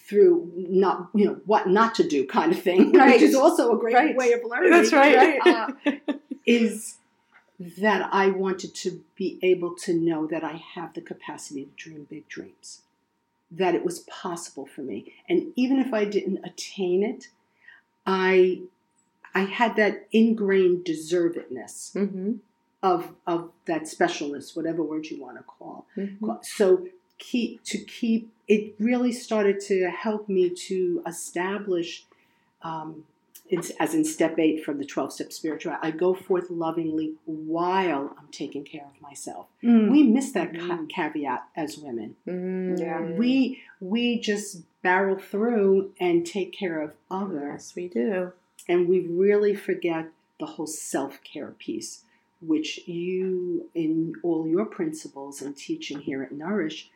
[0.07, 3.13] through not you know what not to do kind of thing Right.
[3.13, 4.15] which is also a great Right.
[4.15, 5.39] way of learning That's right.
[5.45, 5.71] uh,
[6.45, 6.95] is
[7.59, 12.07] that i wanted to be able to know that i have the capacity to dream
[12.09, 12.81] big dreams
[13.51, 17.27] that it was possible for me and even if i didn't attain it
[18.05, 18.61] i
[19.33, 22.33] i had that ingrained deservedness hmm
[22.89, 22.99] of
[23.33, 26.65] of that specialness whatever word you want to call hmm so
[27.29, 28.21] keep to keep
[28.55, 31.89] it really started to help me to establish
[32.69, 32.89] um,
[33.55, 38.05] it's, as in step eight from the 12 step spiritual i go forth lovingly while
[38.17, 39.89] i'm taking care of myself Mm.
[39.93, 40.89] we miss that ca- Mm.
[40.97, 42.09] caveat as women
[42.83, 43.01] Yeah.
[43.21, 43.61] we
[43.93, 44.49] we just
[44.83, 48.31] barrel through and take care of others Yes, we do.
[48.71, 50.03] and we really forget
[50.39, 51.91] the whole self-care piece
[52.47, 56.89] which you in all your principles and teaching here at nourish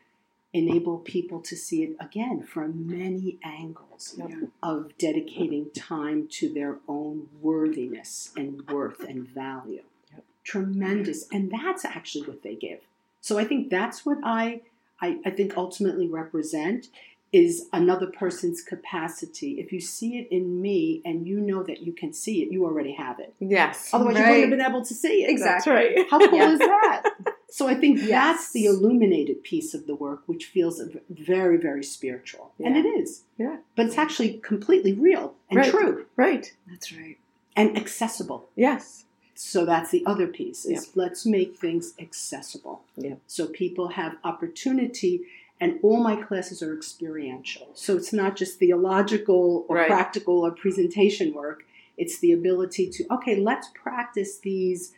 [0.51, 4.31] enable people to see it again from many angles Yep.
[4.63, 9.83] of dedicating time to their own worthiness and worth and value
[10.13, 10.23] Yep.
[10.43, 12.79] tremendous and that's actually what they give
[13.21, 14.61] so i think that's what i
[15.01, 16.87] i, I think ultimately represent
[17.31, 19.59] is another person's capacity.
[19.59, 22.65] If you see it in me and you know that you can see it, you
[22.65, 23.33] already have it.
[23.39, 23.91] Yes.
[23.93, 25.29] Otherwise, you wouldn't have been able to see it.
[25.29, 25.49] Exactly.
[25.53, 26.07] That's right.
[26.09, 26.51] How cool Yeah.
[26.53, 27.03] is that?
[27.51, 28.09] So I think Yes.
[28.09, 32.51] that's the illuminated piece of the work, which feels very, very spiritual.
[32.63, 33.23] And it is.
[33.39, 33.57] Yeah.
[33.75, 35.71] But it's actually completely real and Right.
[35.71, 36.53] true Right.
[36.69, 37.17] That's right.
[37.55, 38.49] and accessible.
[38.55, 39.05] Yes.
[39.33, 42.83] So that's the other piece is let's make things accessible.
[42.95, 43.15] Yeah.
[43.25, 45.21] So people have opportunity
[45.59, 47.69] and all my classes are experiential.
[47.73, 49.87] So it's not just theological or Right.
[49.87, 51.63] practical or presentation work.
[51.97, 54.93] It's the ability to okay, let's practice these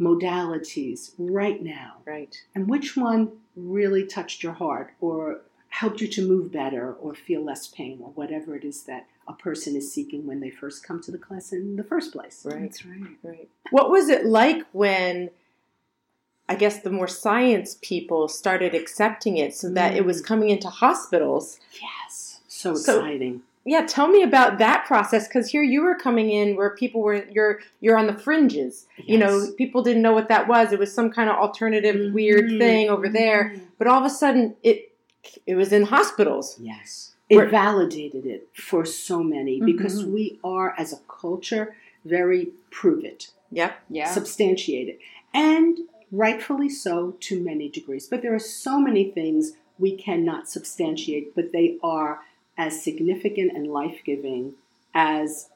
[0.00, 1.98] modalities right now.
[2.04, 2.36] Right.
[2.54, 7.44] And which one really touched your heart or helped you to move better or feel
[7.44, 11.00] less pain or whatever it is that a person is seeking when they first come
[11.02, 12.44] to the class in the first place.
[12.44, 12.62] Right.
[12.62, 13.16] That's right.
[13.22, 13.48] Right.
[13.70, 15.30] What was it like when
[16.48, 20.26] I guess the more science people started accepting it so that it was Mm.
[20.26, 21.58] coming into hospitals?
[21.80, 22.40] Yes.
[22.48, 23.42] So So- exciting.
[23.66, 27.24] Yeah, tell me about that process cuz here you were coming in where people were
[27.32, 28.86] you're you're on the fringes.
[28.98, 30.70] You know, people didn't know what that was.
[30.70, 32.58] It was some kind of alternative weird Mhm.
[32.58, 33.54] thing over there.
[33.56, 33.60] Mhm.
[33.78, 34.90] But all of a sudden it
[35.46, 36.58] it was in hospitals.
[36.60, 37.12] Yes.
[37.30, 40.12] It Where- validated it for so many because Mhm.
[40.12, 43.78] we are, as a culture, very prove it, Yep.
[43.88, 44.10] Yeah.
[44.12, 44.98] substantiate it.
[45.32, 45.78] And
[46.14, 48.06] rightfully so to many degrees.
[48.06, 52.20] But there are so many things we cannot substantiate, but they are
[52.56, 54.54] as significant and life giving
[54.94, 55.48] as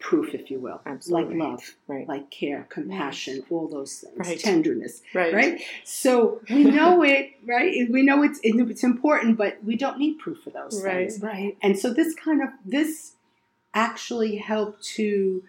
[0.00, 0.80] proof, if you will.
[0.86, 1.36] Absolutely.
[1.38, 2.08] Like love, Right.
[2.08, 4.38] like care, compassion, all those things, Right.
[4.40, 5.02] tenderness.
[5.14, 5.32] Right.
[5.34, 5.60] right?
[5.84, 7.88] So we know it, right?
[7.90, 11.10] We know it's it's important, but we don't need proof for those Right.
[11.10, 11.22] things.
[11.22, 11.56] right.
[11.62, 13.12] And so this kind of this
[13.74, 15.44] actually helped to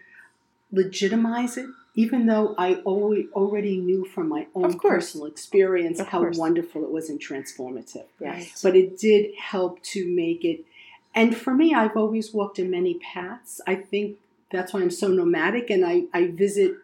[0.72, 6.38] legitimize it, even though I already knew from my own personal experience Of how course.
[6.38, 8.06] wonderful it was and transformative.
[8.20, 8.62] Yes.
[8.62, 10.66] But it did help to make it.
[11.14, 13.60] And for me, I've always walked in many paths.
[13.68, 14.18] I think
[14.52, 16.76] that's why I'm so nomadic, and I, I visit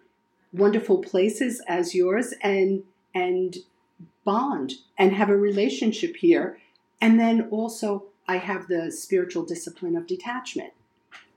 [0.51, 2.83] wonderful places as yours, and
[3.15, 3.57] and
[4.25, 6.59] bond and have a relationship here.
[6.99, 10.73] And then also, I have the spiritual discipline of detachment.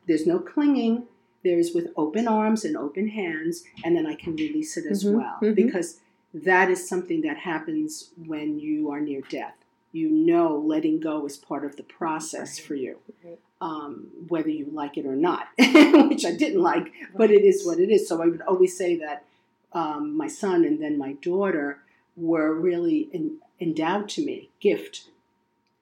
[0.07, 1.05] There's no clinging.
[1.43, 5.15] There's with open arms and open hands, and then I can release it as Mhm,
[5.17, 5.55] well mhm.
[5.55, 6.01] because
[6.35, 9.57] that is something that happens when you are near death.
[9.93, 12.67] You know, letting go is part of the process Right.
[12.67, 13.39] for you, Right.
[13.61, 17.81] um, whether you like it or not, which I didn't like, but it is what
[17.81, 18.07] it is.
[18.07, 19.25] So I would always say that
[19.73, 21.79] um, my son and then my daughter
[22.17, 25.09] were really en- endowed to me, gift,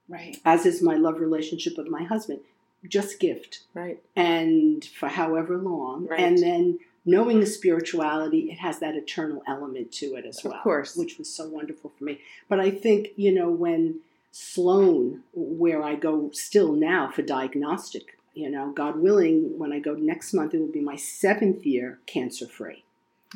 [0.09, 0.38] Right.
[0.44, 2.40] as is my love relationship with my husband,
[2.87, 3.99] just gift, Right.
[4.14, 6.21] and for however long, Right.
[6.21, 10.63] and then knowing the spirituality, it has that eternal element to it as well, Of
[10.63, 10.96] course.
[10.96, 12.21] which was so wonderful for me.
[12.48, 14.00] But I think you know when
[14.31, 19.94] Sloan, where I go still now for diagnostic, you know, God willing, when I go
[19.94, 22.85] next month, it will be my seventh year cancer free.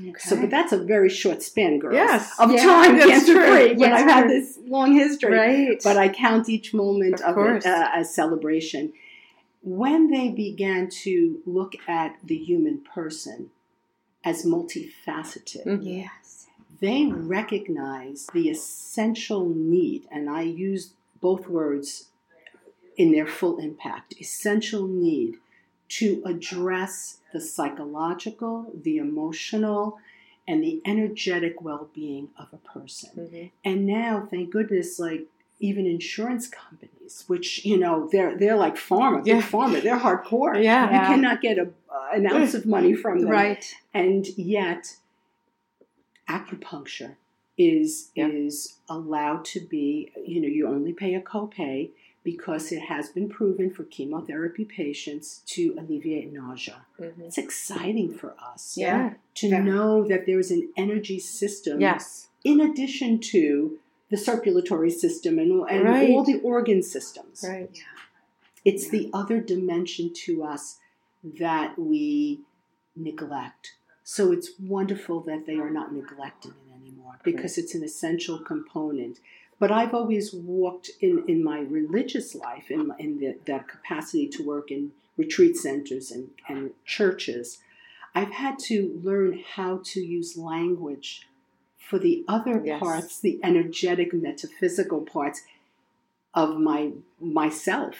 [0.00, 0.12] Okay.
[0.18, 1.94] So, but that's a very short span, girls.
[1.94, 2.38] Yes.
[2.38, 3.46] Of Yeah, time, cancer true.
[3.46, 3.74] free.
[3.76, 5.80] Yes, I've had this long history, right.
[5.82, 8.92] but I count each moment Of of, it uh, as celebration.
[9.62, 13.50] When they began to look at the human person
[14.24, 15.84] as multifaceted, Mhm.
[15.84, 16.46] yes.
[16.80, 22.08] they recognize the essential need, and I use both words
[22.96, 25.36] in their full impact essential need
[25.88, 29.98] to address the psychological, the emotional,
[30.48, 33.10] and the energetic well being of a person.
[33.30, 33.50] Mhm.
[33.64, 35.28] And now, thank goodness, like
[35.62, 39.40] even insurance companies, which you know they're they're like pharma, big Yeah.
[39.42, 40.62] pharma, they're hardcore.
[40.62, 40.84] Yeah.
[40.92, 43.64] You cannot get a, uh, an ounce of money from them, Right.
[43.94, 44.96] and yet
[46.28, 47.16] acupuncture
[47.58, 48.28] is Yeah.
[48.28, 51.90] is allowed to be you know you only pay a copay
[52.24, 57.20] because it has been proven for chemotherapy patients to alleviate nausea Mhm.
[57.26, 59.14] it's exciting for us Yeah.
[59.34, 59.62] to Yeah.
[59.62, 62.28] know that there is an energy system Yes.
[62.44, 63.78] in addition to
[64.12, 66.10] the circulatory system and, and Right.
[66.10, 67.70] all the organ systems Right.
[67.72, 67.82] Yeah.
[68.70, 70.78] it's the other dimension to us
[71.44, 72.40] that we
[72.94, 73.72] neglect.
[74.04, 79.18] So it's wonderful that they are not neglecting it anymore because it's an essential component.
[79.58, 84.44] But I've always walked in, in my religious life, in, in the, that capacity to
[84.44, 87.58] work in retreat centers and, and churches.
[88.14, 91.26] I've had to learn how to use language
[91.92, 92.80] for the other Yes.
[92.80, 95.42] parts, the energetic, metaphysical parts
[96.32, 96.90] of my
[97.20, 97.96] myself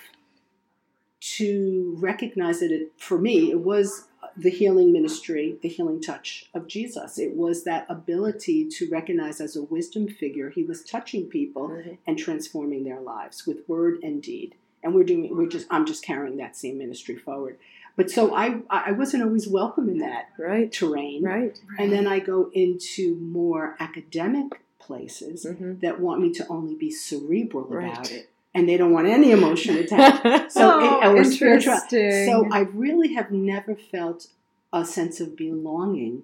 [1.21, 6.67] to recognize that it for me it was the healing ministry the healing touch of
[6.67, 11.69] jesus it was that ability to recognize as a wisdom figure he was touching people
[11.69, 11.99] Mhm.
[12.07, 16.03] and transforming their lives with word and deed and we're doing we're just i'm just
[16.03, 17.59] carrying that same ministry forward
[17.97, 20.71] but so i i wasn't always welcome in that Right.
[20.73, 21.59] terrain Right.
[21.79, 25.81] and then i go into more academic places Mhm.
[25.81, 29.77] that want me to only be cerebral about it and they don't want any emotion
[29.79, 30.71] attached so
[31.03, 32.27] oh, it, spiritual interesting.
[32.27, 34.29] so i really have never felt
[34.73, 36.23] a sense of belonging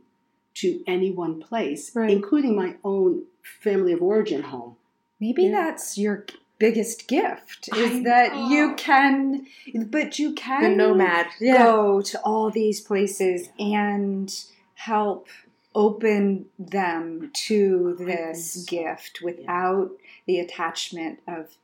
[0.54, 2.10] to any one place Right.
[2.10, 3.22] including my own
[3.62, 4.76] family of origin home
[5.20, 5.52] Maybe Yeah.
[5.62, 6.24] that's your
[6.58, 9.46] biggest gift is that you can,
[9.86, 11.26] but you can The nomad.
[11.40, 11.58] Yeah.
[11.64, 14.34] go to all these places and
[14.74, 15.28] help
[15.74, 19.90] open them to this gift without
[20.26, 21.56] the attachment of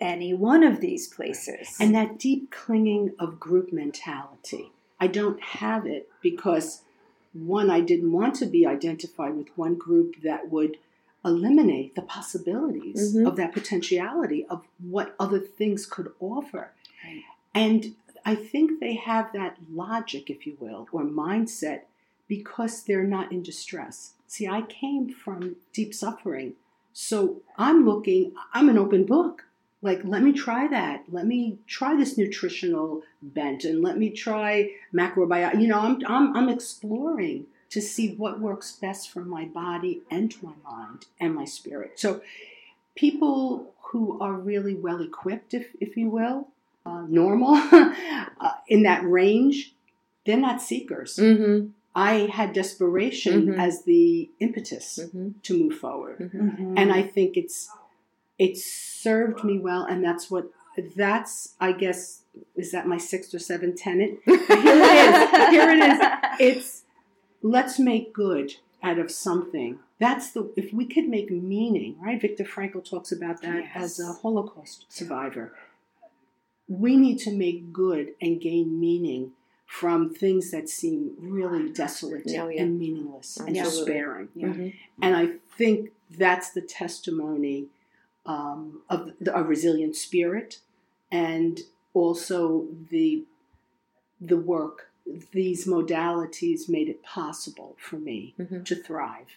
[0.00, 1.76] any one of these places.
[1.80, 4.70] and that deep clinging of group mentality
[5.00, 6.82] i don't have it because
[7.32, 10.76] one i didn't want to be identified with one group that would
[11.24, 13.26] eliminate the possibilities Mhm.
[13.26, 16.72] of that potentiality of what other things could offer
[17.04, 17.22] Right.
[17.54, 17.94] and
[18.24, 21.82] i think they have that logic if you will or mindset
[22.28, 26.54] because they're not in distress see i came from deep suffering
[26.92, 29.44] so i'm looking i'm an open book
[29.80, 34.70] like let me try that let me try this nutritional bent and let me try
[34.92, 40.02] macrobiome you know i'm i'm, I'm exploring to see what works best for my body
[40.10, 42.20] and my mind and my spirit so
[42.94, 46.48] people who are really well equipped if if you will
[46.86, 49.72] uh, normal uh, in that range
[50.24, 51.68] they're not seekers Mm-hmm.
[51.94, 53.58] i had desperation Mhm.
[53.58, 55.28] as the impetus Mm-hmm.
[55.46, 56.74] to move forward Mm-hmm.
[56.78, 57.70] and I think it's
[58.38, 60.46] it served me well, and that's what
[60.96, 62.22] that's I guess
[62.56, 64.18] is that my sixth or seventh tenant?
[64.24, 65.50] Here it is.
[65.54, 65.98] Here it is.
[66.40, 66.81] It's
[67.42, 69.78] let's make good out of something.
[69.98, 72.20] That's the if we could make meaning, right?
[72.20, 75.54] Viktor Frankl talks about that as a Holocaust survivor.
[76.68, 79.32] We need to make good and gain meaning
[79.66, 82.62] from things that seem really desolate Oh, yeah.
[82.62, 83.92] and meaningless and Absolutely.
[83.92, 84.28] despairing.
[84.34, 84.46] Yeah.
[84.48, 84.68] Mm-hmm.
[85.00, 87.66] And I think that's the testimony
[88.26, 90.58] um, of the, a resilient spirit,
[91.10, 91.60] and
[91.94, 93.24] also the
[94.20, 94.90] the work.
[95.32, 98.64] These modalities made it possible for me Mhm.
[98.64, 99.36] to thrive,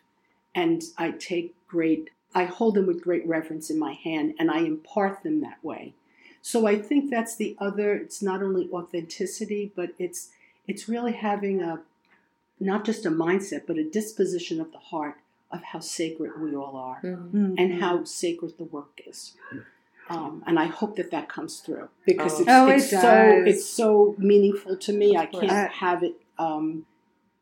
[0.53, 2.09] and I take great.
[2.34, 5.93] I hold them with great reverence in my hand, and I impart them that way.
[6.41, 7.93] So I think that's the other.
[7.95, 10.32] It's not only authenticity, but it's
[10.68, 11.84] it's really having a
[12.59, 15.18] not just a mindset, but a disposition of the heart
[15.51, 17.55] of how sacred we all are Mm-hmm.
[17.57, 19.36] and how sacred the work is.
[20.10, 22.68] Um, and I hope that that comes through because Oh.
[22.70, 25.18] it's, Oh, it so it's so meaningful to me.
[25.18, 26.86] I can't have it um,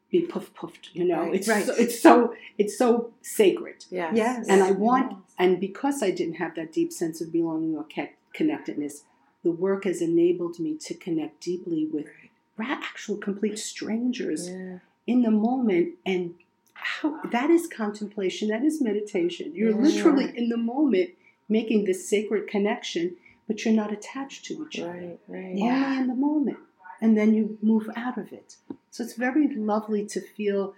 [0.10, 0.90] be puff poofed.
[0.94, 1.36] You know, Right.
[1.36, 1.66] it's Right.
[1.66, 3.86] so, it's so it's so sacred.
[3.90, 4.14] Yes.
[4.16, 4.48] Yes.
[4.48, 7.86] And I want and because I didn't have that deep sense of belonging or
[8.34, 9.04] connectedness,
[9.44, 12.08] the work has enabled me to connect deeply with
[12.56, 14.80] ra- actual complete strangers Yeah.
[15.06, 16.36] in the moment and
[16.76, 19.52] how that is contemplation, that is meditation.
[19.54, 19.78] You're Yeah.
[19.88, 21.10] literally in the moment
[21.54, 23.16] making this sacred connection,
[23.48, 24.90] but you're not attached to each other.
[24.92, 25.56] Right, right.
[25.56, 25.86] Yeah.
[25.86, 26.58] Only in the moment.
[27.00, 28.58] And then you move out of it.
[28.92, 30.74] So it's very lovely to feel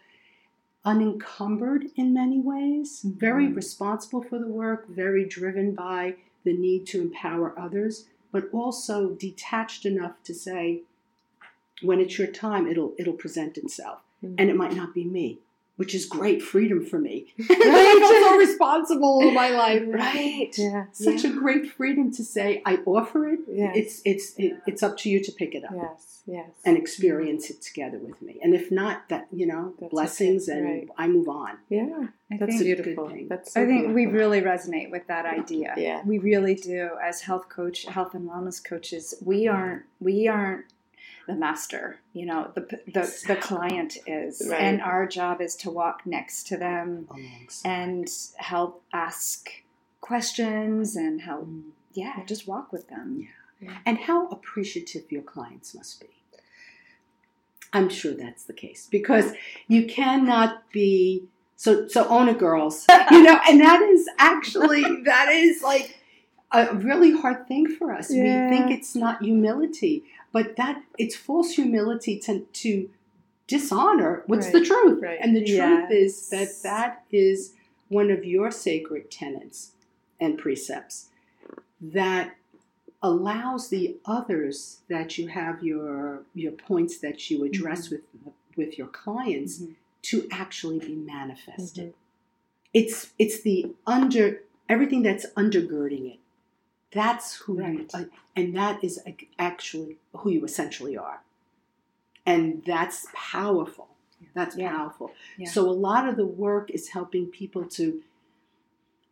[0.84, 3.56] unencumbered in many ways, very Mhm.
[3.56, 9.86] responsible for the work, very driven by the need to empower others, but also detached
[9.86, 10.84] enough to say,
[11.82, 14.00] when it's your time, it'll it'll present itself.
[14.24, 14.36] Mhm.
[14.38, 15.40] And it might not be me,
[15.78, 17.34] which is great freedom for me.
[17.42, 19.84] I feel so responsible all my life.
[19.88, 20.52] Right.
[20.58, 20.86] Yeah.
[20.92, 23.40] Such a great freedom to say, I offer it.
[23.48, 23.76] Yes.
[23.76, 26.22] It's it's it, it's up to you to pick it up Yes.
[26.28, 26.50] Yes.
[26.66, 28.40] and experience it together with me.
[28.42, 30.88] And if not, that you know, That's blessings, okay, and right.
[30.98, 31.58] I move on.
[31.70, 32.08] yeah.
[32.32, 33.10] I That's think, a good beautiful.
[33.10, 33.28] thing.
[33.30, 33.54] That's.
[33.54, 35.76] So I think we really resonate with that idea.
[35.78, 36.02] Yeah.
[36.04, 36.90] We really do.
[37.04, 40.66] As health coach, health and wellness coaches, we aren't we aren't
[41.28, 42.00] the master.
[42.14, 44.62] You know, the the, the client is, Right.
[44.62, 47.70] and our job is to walk next to them Alongside.
[47.70, 49.50] and help ask
[50.02, 51.48] questions and help.
[51.48, 51.64] Mm.
[51.94, 53.28] Yeah, just walk with them.
[53.86, 56.08] And how appreciative your clients must be.
[57.74, 59.34] I'm sure that's the case because
[59.68, 65.30] you cannot be so so own it girls, you know, and that is actually that
[65.32, 65.98] is like
[66.52, 68.14] a really hard thing for us.
[68.14, 68.50] Yeah.
[68.50, 70.04] We think it's not humility,
[70.36, 72.90] but that it's false humility to to
[73.48, 75.02] dishonor what's the truth.
[75.02, 75.20] right.
[75.22, 77.54] And the truth is that that is
[77.88, 79.72] one of your sacred tenets
[80.20, 80.96] and precepts
[81.80, 82.36] that
[83.02, 83.86] allows the
[84.18, 84.58] others
[84.90, 88.02] that you have your your points that you address with
[88.58, 89.76] with your clients Mhm.
[90.10, 91.90] to actually be manifested.
[91.92, 91.94] Mhm.
[92.74, 93.58] It's it's the
[93.98, 94.26] under
[94.74, 96.20] everything that's undergirding it.
[97.00, 97.92] That's who you Right.
[97.94, 98.04] uh,
[98.38, 98.94] and that is
[99.38, 101.20] actually who you essentially are.
[102.26, 103.88] And that's powerful.
[104.34, 104.72] That's Yeah.
[104.76, 105.12] powerful.
[105.38, 105.48] Yeah.
[105.56, 108.02] So a lot of the work is helping people to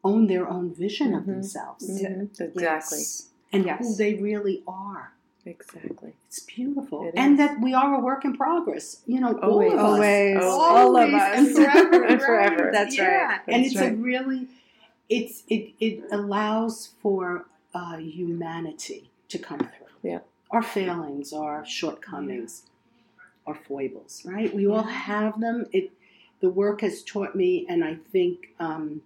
[0.03, 1.27] own their own vision of Mhm.
[1.33, 2.21] themselves Mhm.
[2.23, 2.63] Exactly.
[2.63, 3.29] Yes.
[3.55, 3.79] and Yes.
[3.87, 5.13] who they really are.
[5.45, 6.13] Exactly.
[6.27, 7.03] It's beautiful.
[7.07, 9.01] It and that we are a work in progress.
[9.05, 9.73] You know, Always.
[9.73, 9.83] all of us.
[9.93, 10.43] Always.
[10.43, 10.43] Always.
[10.43, 11.37] All of us.
[11.37, 12.03] And forever.
[12.11, 12.63] And forever.
[12.65, 12.73] right.
[12.73, 13.25] That's Yeah.
[13.27, 13.41] right.
[13.47, 14.47] and That's it's a really,
[15.09, 20.09] it's it, it allows for uh, humanity to come through.
[20.11, 20.19] Yeah.
[20.51, 22.63] Our failings, our shortcomings,
[23.47, 24.53] our foibles, right?
[24.53, 25.65] We all have them.
[25.71, 25.91] It
[26.41, 29.01] the work has taught me, and I think um,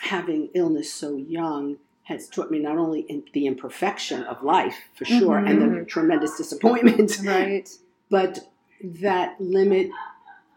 [0.00, 5.04] having illness so young has taught me not only in the imperfection of life for
[5.04, 5.88] sure, and the Mhm.
[5.88, 7.68] tremendous disappointment, Right.
[8.08, 8.50] but
[8.82, 9.90] that limit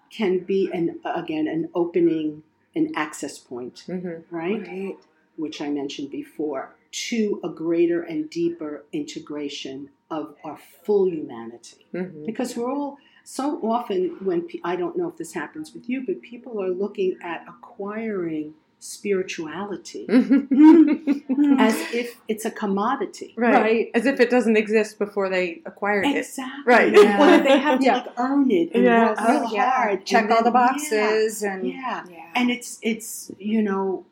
[0.09, 2.43] can be an again an opening,
[2.75, 4.35] an access point, Mm-hmm.
[4.35, 4.67] right?
[4.67, 4.97] Right.
[5.35, 6.75] Which I mentioned before,
[7.09, 12.25] to a greater and deeper integration of our full humanity Mm-hmm.
[12.25, 16.21] because we're all so often when I don't know if this happens with you, but
[16.21, 23.33] people are looking at acquiring spirituality as if it's a commodity.
[23.37, 23.53] right.
[23.53, 23.91] Right.
[23.93, 26.17] As if it doesn't exist before they acquired it.
[26.17, 26.63] Exactly.
[26.65, 26.93] Right.
[26.93, 27.19] Yeah.
[27.21, 27.95] Or that they have to Yeah.
[27.97, 29.17] like earn it and Yes.
[29.19, 29.71] work real Oh, yeah.
[29.71, 30.05] hard.
[30.05, 32.03] Check and all the then- boxes and Yeah.
[32.09, 32.31] yeah.
[32.35, 34.05] And it's it's you know,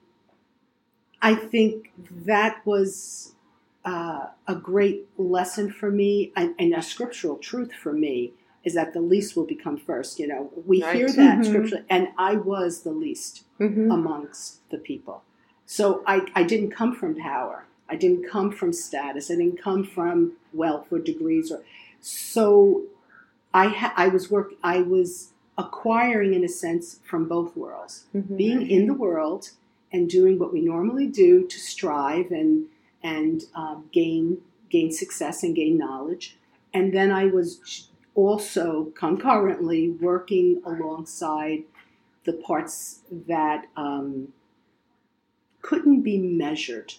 [1.21, 1.91] I think
[2.25, 3.33] that was
[3.85, 8.93] uh, a great lesson for me and, and a scriptural truth for me is that
[8.93, 10.19] the least will become first.
[10.19, 10.95] You know, we Right.
[10.95, 11.45] hear that Mhm.
[11.45, 13.91] scripture, and I was the least Mm-hmm.
[13.91, 15.23] amongst the people.
[15.65, 17.65] So I, I didn't come from power.
[17.89, 19.29] I didn't come from status.
[19.31, 21.61] I didn't come from wealth or degrees or
[22.01, 22.83] so
[23.53, 28.05] I ha- I was work I was acquiring in a sense from both worlds.
[28.15, 28.35] Mm-hmm.
[28.37, 29.51] Being in the world
[29.91, 32.65] and doing what we normally do to strive and
[33.03, 36.37] and um, gain gain success and gain knowledge.
[36.73, 41.63] And then I was also concurrently working alongside
[42.23, 44.29] the parts that um,
[45.61, 46.93] couldn't be measured,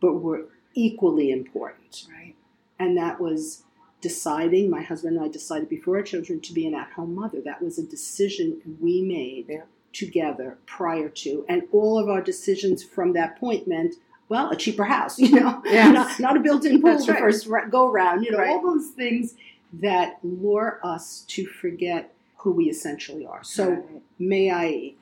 [0.00, 2.06] but were equally important.
[2.12, 2.34] right.
[2.78, 3.64] And that was
[4.00, 7.40] deciding, my husband and I decided before our children to be an at home mother.
[7.44, 9.64] That was a decision we made Yeah.
[9.92, 11.44] Together prior to.
[11.48, 13.94] And all of our decisions from that point meant,
[14.28, 15.92] well, a cheaper house, you know, Yes.
[15.94, 17.20] not, not a built in pool That's the right.
[17.20, 18.50] first go round, you know, Right.
[18.50, 19.34] all those things
[19.74, 23.42] that lure us to forget who we essentially are.
[23.44, 24.02] So, Right.
[24.18, 24.94] may I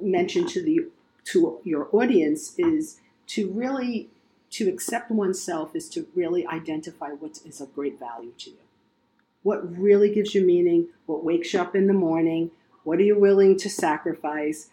[0.00, 0.86] mention to the
[1.24, 4.08] to your audience is to really
[4.50, 8.56] to accept oneself is to really identify what is of great value to you.
[9.42, 12.50] What really gives you meaning, what wakes you up in the morning,
[12.84, 14.70] what are you willing to sacrifice?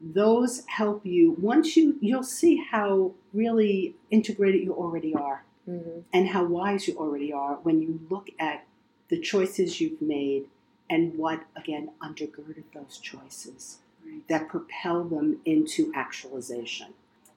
[0.00, 1.36] Those help you.
[1.38, 6.00] Once you you'll see how really integrated you already are Mm-hmm.
[6.12, 8.64] and how wise you already are when you look at
[9.08, 10.46] the choices you've made
[10.88, 13.78] and what again undergirded those choices
[14.28, 16.94] that propel them into actualization.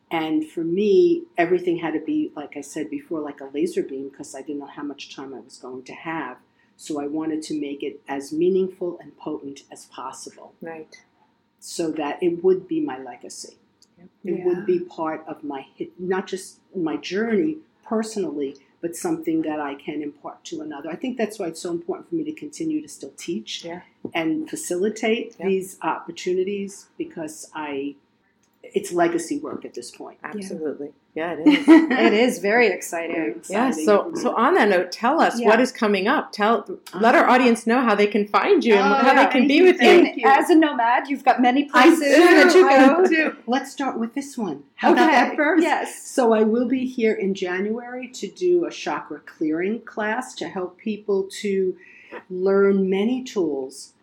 [0.10, 4.10] And for me, everything had to be, like I said before, like a laser beam
[4.10, 6.38] because I didn't know how much time I was going to have.
[6.78, 10.96] So I wanted to make it as meaningful and potent as possible Right.
[11.60, 13.58] so that it would be my legacy.
[14.00, 14.10] It
[14.40, 14.46] Yeah.
[14.46, 15.66] would be part of my,
[15.98, 20.90] not just my journey personally, but something that I can impart to another.
[20.90, 23.82] I think that's why it's so important for me to continue to still teach Yeah.
[24.14, 25.48] and facilitate Yeah.
[25.48, 27.96] these opportunities because I,
[28.62, 30.20] it's legacy work at this point.
[30.24, 30.92] Absolutely.
[31.16, 31.68] Yeah, it is.
[31.68, 33.16] It is very exciting.
[33.48, 33.68] Yeah.
[33.68, 35.48] exciting So, so on that note, tell us Yeah.
[35.48, 36.32] what is coming up.
[36.32, 37.00] Tell, uh-huh.
[37.00, 39.60] let our audience know how they can find you and Oh, how they can be
[39.60, 40.24] Thank with you.
[40.24, 40.28] you.
[40.28, 43.06] As a nomad, you've got many I places do, that you I go.
[43.08, 43.36] do.
[43.46, 44.64] Let's start with this one.
[44.76, 45.12] How about Okay.
[45.12, 45.62] that first?
[45.62, 46.04] Yes.
[46.10, 50.80] So I will be here in January to do a chakra clearing class to help
[50.80, 51.78] people to
[52.28, 53.94] learn many tools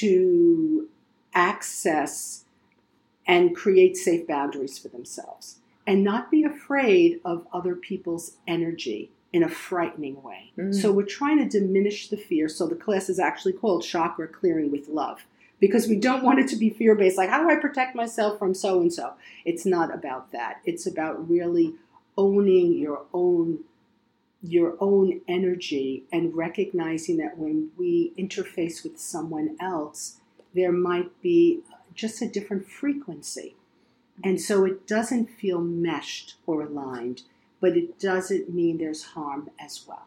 [0.00, 0.88] to
[1.32, 2.44] access
[3.24, 9.42] and create safe boundaries for themselves and not be afraid of other people's energy in
[9.42, 10.52] a frightening way.
[10.56, 10.74] Mm.
[10.74, 12.48] So we're trying to diminish the fear.
[12.48, 15.26] So the class is actually called Chakra Clearing with Love
[15.60, 18.38] because we don't want it to be fear based like how do I protect myself
[18.38, 19.14] from so and so?
[19.44, 20.60] It's not about that.
[20.64, 21.74] It's about really
[22.16, 23.60] owning your own
[24.42, 30.18] your own energy and recognizing that when we interface with someone else
[30.54, 31.60] there might be
[31.94, 33.56] just a different frequency.
[34.24, 37.22] And so it doesn't feel meshed or aligned,
[37.60, 40.06] but it doesn't mean there's harm as well.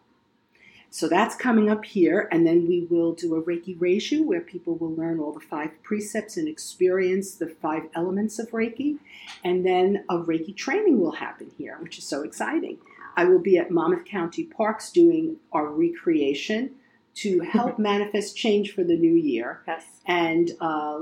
[0.92, 4.76] So that's coming up here, and then we will do a Reiki Reiju where people
[4.76, 8.98] will learn all the five precepts and experience the five elements of Reiki.
[9.44, 12.80] And then a Reiki training will happen here, which is so exciting.
[13.16, 16.72] I will be at Monmouth County Parks doing our recreation
[17.16, 19.86] to help manifest change for the new year Yes.
[20.08, 21.02] and uh,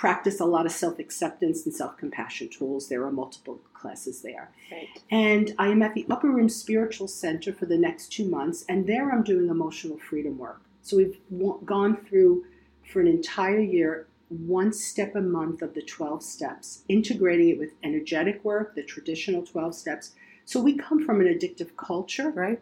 [0.00, 2.88] practice a lot of self acceptance and self compassion tools.
[2.88, 4.50] There are multiple classes there.
[4.72, 4.88] Right.
[5.10, 8.86] And I am at the Upper Room Spiritual Center for the next two months, and
[8.86, 10.62] there I'm doing emotional freedom work.
[10.80, 11.18] So we've
[11.66, 12.46] gone through
[12.90, 17.72] for an entire year one step a month of the 12 steps, integrating it with
[17.82, 20.12] energetic work, the traditional 12 steps.
[20.46, 22.60] So we come from an addictive culture, Right.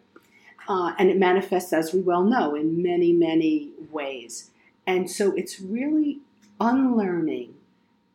[0.67, 4.51] uh, and it manifests, as we well know, in many, many ways.
[4.85, 6.19] And so it's really
[6.59, 7.55] unlearning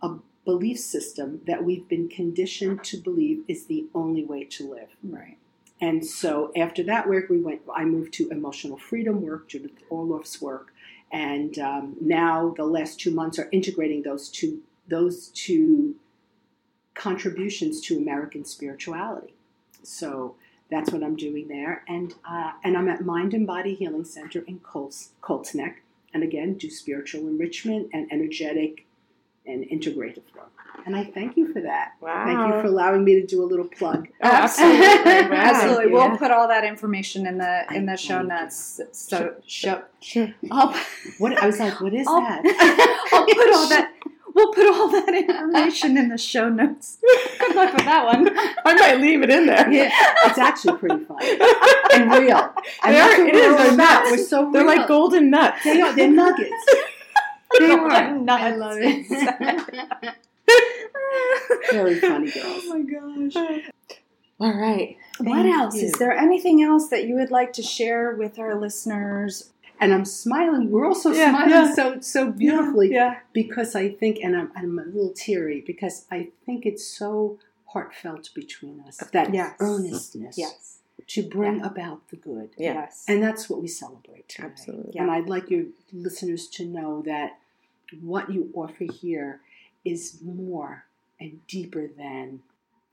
[0.02, 4.88] a belief system that we've been conditioned to believe is the only way to live.
[5.02, 5.38] Right.
[5.80, 7.62] And so after that work, we went.
[7.74, 10.72] I moved to emotional freedom work, Judith Orloff's work,
[11.12, 15.96] and um, now the last two months are integrating those two those two
[16.94, 19.34] contributions to American spirituality.
[19.82, 20.36] So
[20.70, 24.44] that's what I'm doing there, and uh, and I'm at Mind and Body Healing Center
[24.46, 25.82] in Colts, Colts Neck,
[26.14, 28.86] and again do spiritual enrichment and energetic
[29.46, 30.50] and integrative work.
[30.86, 31.92] And I thank you for that.
[32.00, 32.24] Wow.
[32.24, 34.08] Thank you for allowing me to do a little plug.
[34.22, 34.80] Oh, absolutely.
[34.84, 35.30] Wow.
[35.32, 35.92] Absolutely.
[35.92, 36.08] Yeah.
[36.08, 38.80] We'll put all that information in the in the I show notes.
[38.92, 39.82] So show.
[40.00, 40.32] Sure.
[40.50, 40.74] I'll,
[41.18, 42.42] What I was like, what is I'll, that?
[43.12, 43.92] I'll put all that.
[44.34, 46.98] We'll put all that information in the show notes.
[47.38, 48.28] Good luck with that one.
[48.64, 49.70] I might leave it in there.
[49.70, 49.90] Yeah,
[50.24, 51.38] it's actually pretty funny
[51.94, 52.52] and real.
[52.82, 54.10] And They are- it is, they're nuts.
[54.10, 54.76] We're so They're real.
[54.76, 55.62] like golden nuts.
[55.62, 55.92] They are.
[55.94, 56.50] They're nuggets.
[57.60, 58.18] They Golden are.
[58.18, 58.42] nuts.
[58.42, 60.14] I love it.
[61.70, 62.62] Very funny girls.
[62.64, 62.80] Oh my
[63.30, 63.62] gosh.
[64.40, 64.96] All right.
[65.18, 65.76] What else?
[65.76, 65.82] you.
[65.86, 69.50] Is there anything else that you would like to share with our listeners?
[69.84, 70.70] And I'm smiling.
[70.70, 71.74] We're also Yeah, smiling yeah.
[71.74, 73.18] so so beautifully Yeah.
[73.32, 78.30] because I think, and I'm, I'm a little teary because I think it's so heartfelt
[78.34, 79.56] between us that Yes.
[79.60, 80.78] earnestness Yes.
[81.08, 83.04] to bring about the good, Yes.
[83.08, 84.48] and that's what we celebrate today.
[84.48, 84.98] Absolutely.
[84.98, 87.38] And I'd like your listeners to know that
[88.00, 89.40] what you offer here
[89.84, 90.84] is more
[91.20, 92.42] and deeper than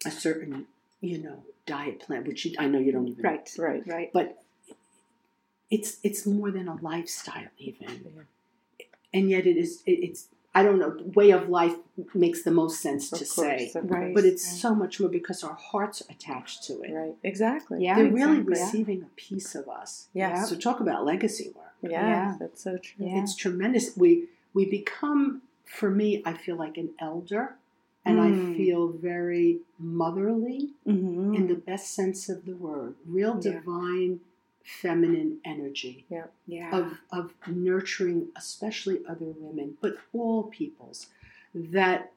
[0.05, 0.67] a certain,
[0.99, 3.23] you know, diet plan, which you, I know you don't even.
[3.23, 3.49] right.
[3.57, 3.83] Right.
[3.87, 4.09] Right.
[4.11, 4.27] But
[5.71, 8.85] it's it's more than a lifestyle, even, Yeah.
[9.13, 9.81] and yet it is.
[9.85, 10.97] It, it's I don't know.
[11.15, 11.75] Way of life
[12.13, 14.13] makes the most sense Of to course, say, Right.
[14.13, 14.59] but it's Right.
[14.65, 16.91] so much more because our hearts are attached to it.
[16.91, 17.15] Right.
[17.23, 17.77] Exactly.
[17.85, 17.95] Yeah.
[17.95, 18.59] They're really exactly.
[18.65, 20.09] receiving a piece of us.
[20.13, 20.49] Yes.
[20.49, 21.73] So talk about legacy work.
[21.81, 22.35] Yes, Yeah.
[22.37, 23.05] That's so true.
[23.05, 23.21] Yeah.
[23.21, 23.95] it's tremendous.
[23.95, 27.55] We we become, for me, I feel like an elder,
[28.03, 28.25] and Mm.
[28.27, 31.33] I feel very motherly Mm-hmm.
[31.37, 32.95] in the best sense of the word.
[33.05, 33.53] Real Yeah.
[33.53, 34.19] divine,
[34.63, 36.25] feminine energy yeah.
[36.47, 36.77] Yeah.
[36.77, 41.07] of of nurturing, especially other women, but all peoples
[41.53, 42.11] that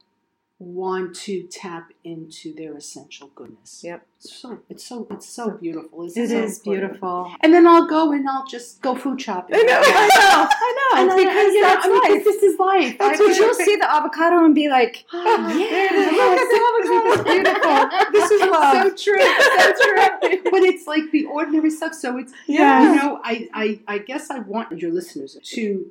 [0.61, 3.81] want to tap into their essential goodness.
[3.83, 4.07] Yep.
[4.21, 6.05] So it's so it's so beautiful.
[6.07, 7.35] Isn't It it is beautiful.
[7.43, 9.57] And then I'll go and I'll just go food shopping.
[9.59, 10.49] I know, I know,
[10.95, 11.15] I And know.
[11.15, 12.25] I, because you know, that's I mean, life.
[12.25, 12.97] this is life.
[12.99, 16.13] That's I what You'll see the avocado and be like, oh, yeah, it is.
[16.15, 17.33] Look avocado.
[17.33, 18.13] beautiful.
[18.13, 18.97] This is love.
[18.97, 19.21] so true.
[19.21, 20.51] So true.
[20.53, 21.95] but it's like the ordinary stuff.
[21.95, 22.83] So it's Yeah.
[22.83, 25.91] you know, I, I I guess I want your listeners to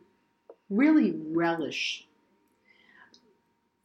[0.69, 2.07] really relish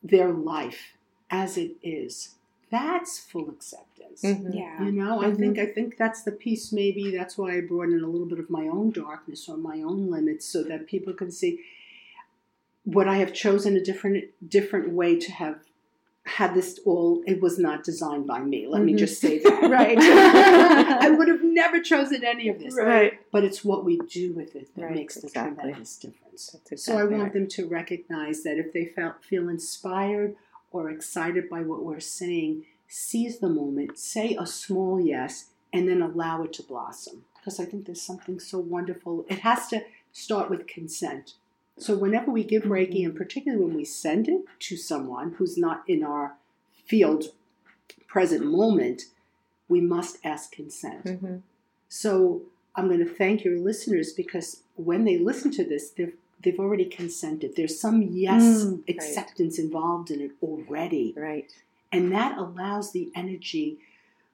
[0.09, 0.93] their life
[1.31, 2.35] as it is.
[2.71, 4.23] That's full acceptance.
[4.23, 4.55] Mhm.
[4.55, 4.85] Yeah.
[4.85, 6.73] You know, I think I think that's the piece.
[6.73, 9.81] Maybe that's why I brought in a little bit of my own darkness or my
[9.83, 11.61] own limits, so that people can see
[12.85, 15.57] what I have chosen a different different way to have
[16.29, 17.23] had this all.
[17.27, 18.67] It was not designed by me.
[18.69, 18.99] Let me Mhm.
[18.99, 19.71] just say that.
[19.71, 19.99] Right.
[19.99, 22.75] I would have never chosen any of this.
[22.77, 23.19] Right.
[23.33, 25.57] But it's what we do with it that Right, makes the exactly.
[25.63, 26.57] tremendous difference.
[26.71, 27.33] That's So I want right.
[27.33, 30.37] them to recognize that if they felt, feel inspired
[30.71, 36.01] or excited by what we're saying, seize the moment, say a small yes, and then
[36.03, 37.25] allow it to blossom.
[37.37, 39.25] Because I think there's something so wonderful.
[39.29, 41.35] It has to start with consent.
[41.79, 45.83] So whenever we give Reiki, and particularly when we send it to someone who's not
[45.87, 46.35] in our
[46.87, 47.27] field
[48.07, 49.03] present moment,
[49.69, 51.05] we must ask consent.
[51.05, 51.43] Mhm.
[51.89, 52.43] So
[52.75, 56.85] I'm going to thank your listeners because when they listen to this, they've they've already
[56.85, 57.57] consented.
[57.57, 58.85] There's some yes Mm, right.
[58.95, 61.51] acceptance involved in it already, Right.
[61.91, 63.81] and that allows the energy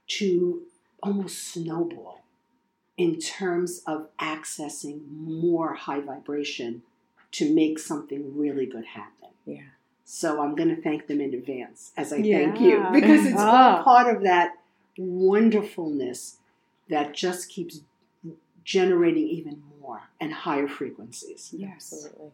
[0.09, 0.66] to
[1.03, 2.20] almost snowball
[2.99, 6.82] in terms of accessing more high vibration
[7.35, 9.28] to make something really good happen.
[9.45, 9.62] Yeah.
[10.05, 12.39] So I'm going to thank them in advance as I Yeah.
[12.39, 13.82] thank you because it's all Ah.
[13.82, 14.59] part of that
[14.99, 16.37] wonderfulness
[16.89, 17.80] that just keeps
[18.64, 21.53] generating even more and higher frequencies.
[21.57, 21.93] Yes.
[21.93, 22.30] Absolutely.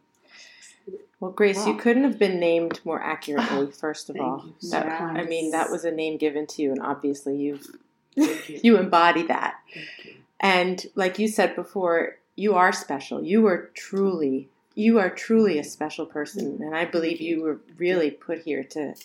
[1.19, 3.71] Well, Grace, you couldn't have been named more accurately.
[3.85, 6.81] First of all, so That- I mean, that was a name given to you, and
[6.81, 7.67] obviously you've
[8.15, 8.37] you.
[8.63, 9.55] you embody that.
[9.73, 10.13] Thank you.
[10.39, 13.23] And like you said before, you are special.
[13.23, 18.11] You are truly, you are truly a special person, and I believe you were really
[18.11, 18.95] put here to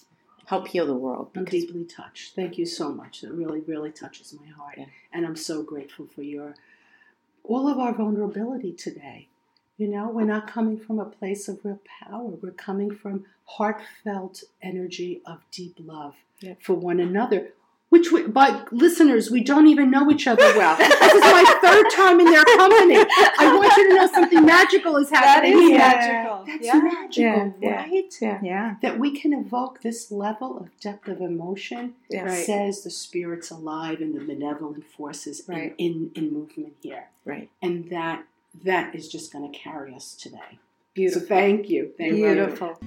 [0.47, 1.31] help heal the world.
[1.35, 2.35] I'm deeply touched.
[2.35, 3.25] Thank you so much.
[3.25, 4.77] It really, really touches my heart.
[4.79, 4.87] Yeah.
[5.13, 6.55] And I'm so grateful for your
[7.43, 9.29] all of our vulnerability today.
[9.77, 12.25] You know, we're not coming from a place of real power.
[12.25, 16.55] We're coming from heartfelt energy of deep love Yeah.
[16.61, 17.53] for one another.
[17.89, 20.77] Which, we, but listeners, we don't even know each other well.
[20.77, 22.97] this is my third time in their company.
[22.97, 25.79] I want you to know something magical is happening is here.
[25.79, 26.45] magical.
[26.47, 26.81] That's yeah.
[26.81, 27.77] magical, Yeah, yeah.
[27.77, 28.15] right?
[28.21, 28.41] Yeah.
[28.43, 28.75] Yeah.
[28.83, 32.25] That we can evoke this level of depth of emotion Yeah.
[32.25, 32.45] Right.
[32.45, 35.75] says the spirit's alive and the benevolent forces in- Right.
[35.79, 37.07] in, in, movement here.
[37.25, 37.51] Right.
[37.63, 38.25] And that
[38.65, 40.59] that is just going to carry us today.
[40.95, 41.21] Beautiful.
[41.23, 41.93] So thank you.
[41.97, 42.25] Thank you.
[42.25, 42.79] Beautiful.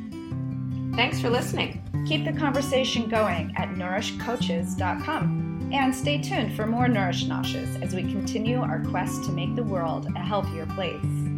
[0.96, 1.82] Thanks for listening.
[2.06, 5.70] Keep the conversation going at nourishcoaches.com.
[5.72, 9.64] And stay tuned for more Nourish Noshes as we continue our quest to make the
[9.64, 11.29] world a healthier place.